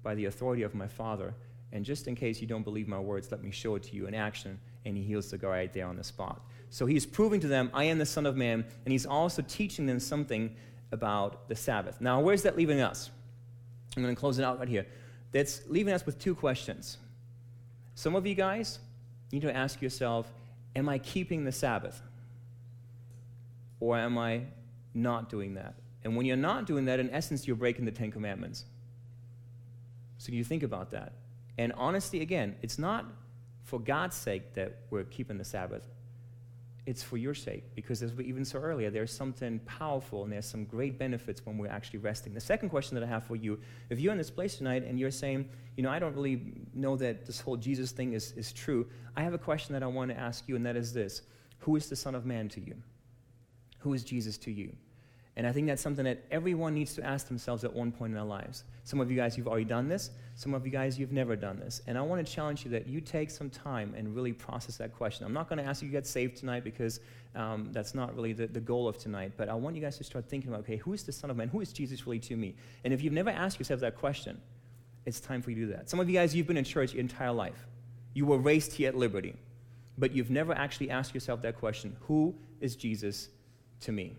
by 0.03 0.15
the 0.15 0.25
authority 0.25 0.63
of 0.63 0.75
my 0.75 0.85
Father. 0.85 1.33
And 1.71 1.85
just 1.85 2.09
in 2.09 2.15
case 2.15 2.41
you 2.41 2.45
don't 2.45 2.63
believe 2.63 2.89
my 2.89 2.99
words, 2.99 3.31
let 3.31 3.41
me 3.41 3.51
show 3.51 3.75
it 3.75 3.83
to 3.83 3.95
you 3.95 4.05
in 4.07 4.13
action. 4.13 4.59
And 4.83 4.97
he 4.97 5.03
heals 5.03 5.31
the 5.31 5.37
guy 5.37 5.47
right 5.47 5.73
there 5.73 5.87
on 5.87 5.95
the 5.95 6.03
spot. 6.03 6.41
So 6.69 6.85
he's 6.85 7.05
proving 7.05 7.39
to 7.39 7.47
them, 7.47 7.71
I 7.73 7.85
am 7.85 7.99
the 7.99 8.05
Son 8.05 8.25
of 8.25 8.35
Man. 8.35 8.65
And 8.83 8.91
he's 8.91 9.05
also 9.05 9.43
teaching 9.43 9.85
them 9.85 9.97
something 9.97 10.53
about 10.91 11.47
the 11.47 11.55
Sabbath. 11.55 12.01
Now, 12.01 12.19
where's 12.19 12.43
that 12.43 12.57
leaving 12.57 12.81
us? 12.81 13.11
I'm 13.95 14.03
going 14.03 14.13
to 14.13 14.19
close 14.19 14.37
it 14.37 14.43
out 14.43 14.59
right 14.59 14.67
here. 14.67 14.85
That's 15.31 15.61
leaving 15.69 15.93
us 15.93 16.05
with 16.05 16.19
two 16.19 16.35
questions. 16.35 16.97
Some 17.93 18.13
of 18.13 18.27
you 18.27 18.35
guys 18.35 18.79
need 19.31 19.43
to 19.43 19.55
ask 19.55 19.81
yourself, 19.81 20.33
Am 20.75 20.89
I 20.89 20.97
keeping 20.97 21.45
the 21.45 21.53
Sabbath? 21.53 22.01
Or 23.79 23.97
am 23.97 24.17
I 24.17 24.41
not 24.93 25.29
doing 25.29 25.53
that? 25.53 25.75
And 26.05 26.15
when 26.15 26.25
you're 26.25 26.37
not 26.37 26.67
doing 26.67 26.85
that, 26.85 26.99
in 26.99 27.09
essence, 27.09 27.47
you're 27.47 27.55
breaking 27.55 27.83
the 27.83 27.91
Ten 27.91 28.11
Commandments. 28.11 28.65
So 30.19 30.31
you 30.31 30.43
think 30.43 30.61
about 30.63 30.91
that. 30.91 31.13
And 31.57 31.73
honestly, 31.73 32.21
again, 32.21 32.55
it's 32.61 32.77
not 32.77 33.05
for 33.63 33.79
God's 33.79 34.15
sake 34.15 34.53
that 34.53 34.77
we're 34.91 35.03
keeping 35.03 35.39
the 35.39 35.43
Sabbath. 35.43 35.87
It's 36.85 37.01
for 37.01 37.17
your 37.17 37.33
sake 37.33 37.63
because 37.73 38.03
as 38.03 38.13
we 38.13 38.25
even 38.25 38.45
saw 38.45 38.59
earlier 38.59 38.91
there's 38.91 39.11
something 39.11 39.57
powerful 39.65 40.23
and 40.23 40.31
there's 40.31 40.45
some 40.45 40.65
great 40.65 40.99
benefits 40.99 41.43
when 41.43 41.57
we're 41.57 41.71
actually 41.71 41.97
resting. 41.97 42.35
The 42.35 42.39
second 42.39 42.69
question 42.69 42.93
that 42.93 43.03
i 43.03 43.07
have 43.07 43.23
for 43.23 43.35
you 43.35 43.59
if 43.89 43.99
you're 43.99 44.11
in 44.11 44.19
this 44.19 44.29
place 44.29 44.57
tonight 44.57 44.83
and 44.83 44.99
you're 44.99 45.09
saying 45.09 45.49
you 45.77 45.81
know 45.83 45.89
i 45.89 45.97
don't 45.97 46.13
really 46.13 46.53
know 46.75 46.95
that 46.97 47.25
this 47.25 47.39
whole 47.39 47.57
jesus 47.57 47.91
thing 47.91 48.13
is, 48.13 48.33
is 48.33 48.53
true 48.53 48.85
i 49.15 49.23
have 49.23 49.33
a 49.33 49.37
question 49.39 49.73
that 49.73 49.81
i 49.81 49.87
want 49.87 50.11
to 50.11 50.17
ask 50.17 50.47
you 50.47 50.55
and 50.55 50.63
that 50.63 50.75
is 50.75 50.93
this. 50.93 51.23
Who 51.59 51.75
is 51.75 51.89
the 51.89 51.95
son 51.95 52.13
of 52.13 52.23
man 52.23 52.49
to 52.49 52.61
you? 52.61 52.75
Who 53.79 53.95
is 53.95 54.03
jesus 54.03 54.37
to 54.39 54.51
you 54.51 54.75
and 55.37 55.45
I 55.45 55.51
think 55.51 55.67
that's 55.67 55.81
something 55.81 56.05
that 56.05 56.23
everyone 56.31 56.73
needs 56.73 56.95
to 56.95 57.03
ask 57.03 57.27
themselves 57.27 57.65
at 57.65 57.73
one 57.73 57.91
point 57.91 58.11
in 58.11 58.15
their 58.15 58.23
lives. 58.23 58.63
Some 58.85 59.01
of 59.01 59.11
you 59.11 59.17
guys, 59.17 59.37
you've 59.37 59.49
already 59.49 59.65
done 59.65 59.89
this. 59.89 60.11
Some 60.35 60.53
of 60.53 60.65
you 60.65 60.71
guys, 60.71 60.97
you've 60.97 61.11
never 61.11 61.35
done 61.35 61.59
this. 61.59 61.81
And 61.87 61.97
I 61.97 62.01
want 62.01 62.25
to 62.25 62.33
challenge 62.33 62.63
you 62.63 62.71
that 62.71 62.87
you 62.87 63.01
take 63.01 63.29
some 63.29 63.49
time 63.49 63.93
and 63.97 64.15
really 64.15 64.31
process 64.31 64.77
that 64.77 64.95
question. 64.95 65.25
I'm 65.25 65.33
not 65.33 65.49
going 65.49 65.59
to 65.59 65.65
ask 65.65 65.81
you 65.81 65.89
to 65.89 65.91
get 65.91 66.07
saved 66.07 66.37
tonight 66.37 66.63
because 66.63 67.01
um, 67.35 67.69
that's 67.73 67.93
not 67.93 68.15
really 68.15 68.31
the, 68.31 68.47
the 68.47 68.61
goal 68.61 68.87
of 68.87 68.97
tonight. 68.97 69.33
But 69.35 69.49
I 69.49 69.55
want 69.55 69.75
you 69.75 69.81
guys 69.81 69.97
to 69.97 70.05
start 70.05 70.29
thinking 70.29 70.49
about 70.49 70.61
okay, 70.61 70.77
who 70.77 70.93
is 70.93 71.03
the 71.03 71.11
Son 71.11 71.29
of 71.29 71.35
Man? 71.35 71.49
Who 71.49 71.59
is 71.59 71.73
Jesus 71.73 72.07
really 72.07 72.19
to 72.19 72.37
me? 72.37 72.55
And 72.85 72.93
if 72.93 73.03
you've 73.03 73.13
never 73.13 73.29
asked 73.29 73.59
yourself 73.59 73.81
that 73.81 73.97
question, 73.97 74.39
it's 75.05 75.19
time 75.19 75.41
for 75.41 75.49
you 75.49 75.57
to 75.57 75.61
do 75.65 75.71
that. 75.73 75.89
Some 75.89 75.99
of 75.99 76.09
you 76.09 76.15
guys, 76.15 76.33
you've 76.33 76.47
been 76.47 76.57
in 76.57 76.63
church 76.63 76.93
your 76.93 77.01
entire 77.01 77.33
life. 77.33 77.67
You 78.13 78.25
were 78.25 78.37
raised 78.37 78.71
here 78.71 78.87
at 78.87 78.95
Liberty. 78.95 79.35
But 79.97 80.13
you've 80.13 80.29
never 80.29 80.53
actually 80.53 80.89
asked 80.89 81.13
yourself 81.13 81.41
that 81.41 81.57
question 81.57 81.95
who 82.01 82.35
is 82.61 82.75
Jesus 82.75 83.29
to 83.81 83.91
me? 83.91 84.15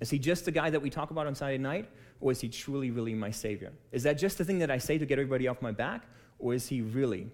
Is 0.00 0.10
he 0.10 0.18
just 0.18 0.44
the 0.44 0.50
guy 0.50 0.70
that 0.70 0.80
we 0.80 0.90
talk 0.90 1.10
about 1.10 1.26
on 1.26 1.34
Saturday 1.34 1.58
night, 1.58 1.88
or 2.20 2.32
is 2.32 2.40
he 2.40 2.48
truly, 2.48 2.90
really 2.90 3.14
my 3.14 3.30
Savior? 3.30 3.72
Is 3.92 4.02
that 4.02 4.14
just 4.14 4.38
the 4.38 4.44
thing 4.44 4.58
that 4.58 4.70
I 4.70 4.78
say 4.78 4.98
to 4.98 5.06
get 5.06 5.18
everybody 5.18 5.48
off 5.48 5.62
my 5.62 5.72
back, 5.72 6.02
or 6.38 6.54
is 6.54 6.66
he 6.66 6.80
really 6.80 7.28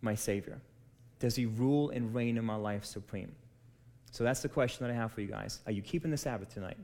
my 0.00 0.14
Savior? 0.14 0.60
Does 1.18 1.36
he 1.36 1.46
rule 1.46 1.90
and 1.90 2.14
reign 2.14 2.36
in 2.36 2.44
my 2.44 2.56
life 2.56 2.84
supreme? 2.84 3.32
So 4.10 4.24
that's 4.24 4.42
the 4.42 4.48
question 4.48 4.84
that 4.84 4.92
I 4.92 4.96
have 4.96 5.12
for 5.12 5.20
you 5.20 5.28
guys. 5.28 5.60
Are 5.66 5.72
you 5.72 5.82
keeping 5.82 6.10
the 6.10 6.16
Sabbath 6.16 6.52
tonight? 6.52 6.78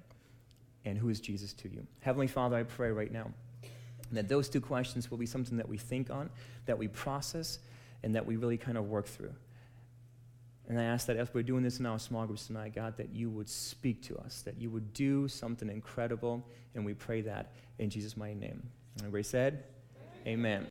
And 0.85 0.97
who 0.97 1.09
is 1.09 1.19
Jesus 1.19 1.53
to 1.55 1.69
you? 1.69 1.85
Heavenly 2.01 2.29
Father, 2.29 2.57
I 2.57 2.63
pray 2.63 2.93
right 2.93 3.11
now 3.11 3.31
that 4.13 4.29
those 4.29 4.49
two 4.49 4.61
questions 4.61 5.11
will 5.11 5.19
be 5.19 5.27
something 5.27 5.57
that 5.57 5.69
we 5.69 5.79
think 5.79 6.11
on, 6.11 6.31
that 6.67 6.79
we 6.79 6.87
process, 6.87 7.59
and 8.05 8.15
that 8.15 8.25
we 8.25 8.37
really 8.37 8.57
kind 8.57 8.79
of 8.79 8.89
work 8.89 9.07
through. 9.07 9.35
And 10.69 10.81
I 10.81 10.85
ask 10.85 11.07
that 11.07 11.17
as 11.17 11.33
we're 11.33 11.43
doing 11.43 11.63
this 11.63 11.79
in 11.79 11.87
our 11.87 11.99
small 11.99 12.27
groups 12.27 12.49
tonight, 12.49 12.75
God, 12.75 12.97
that 12.97 13.11
you 13.15 13.31
would 13.31 13.49
speak 13.49 14.03
to 14.05 14.17
us, 14.19 14.43
that 14.43 14.61
you 14.61 14.69
would 14.71 14.93
do 14.93 15.29
something 15.29 15.69
incredible. 15.69 16.45
And 16.75 16.85
we 16.85 16.95
pray 16.95 17.21
that 17.23 17.53
in 17.79 17.89
Jesus' 17.89 18.17
mighty 18.17 18.35
name. 18.35 18.63
And 18.95 19.03
everybody 19.03 19.23
said, 19.23 19.65
Amen. 20.27 20.39
Amen. 20.39 20.65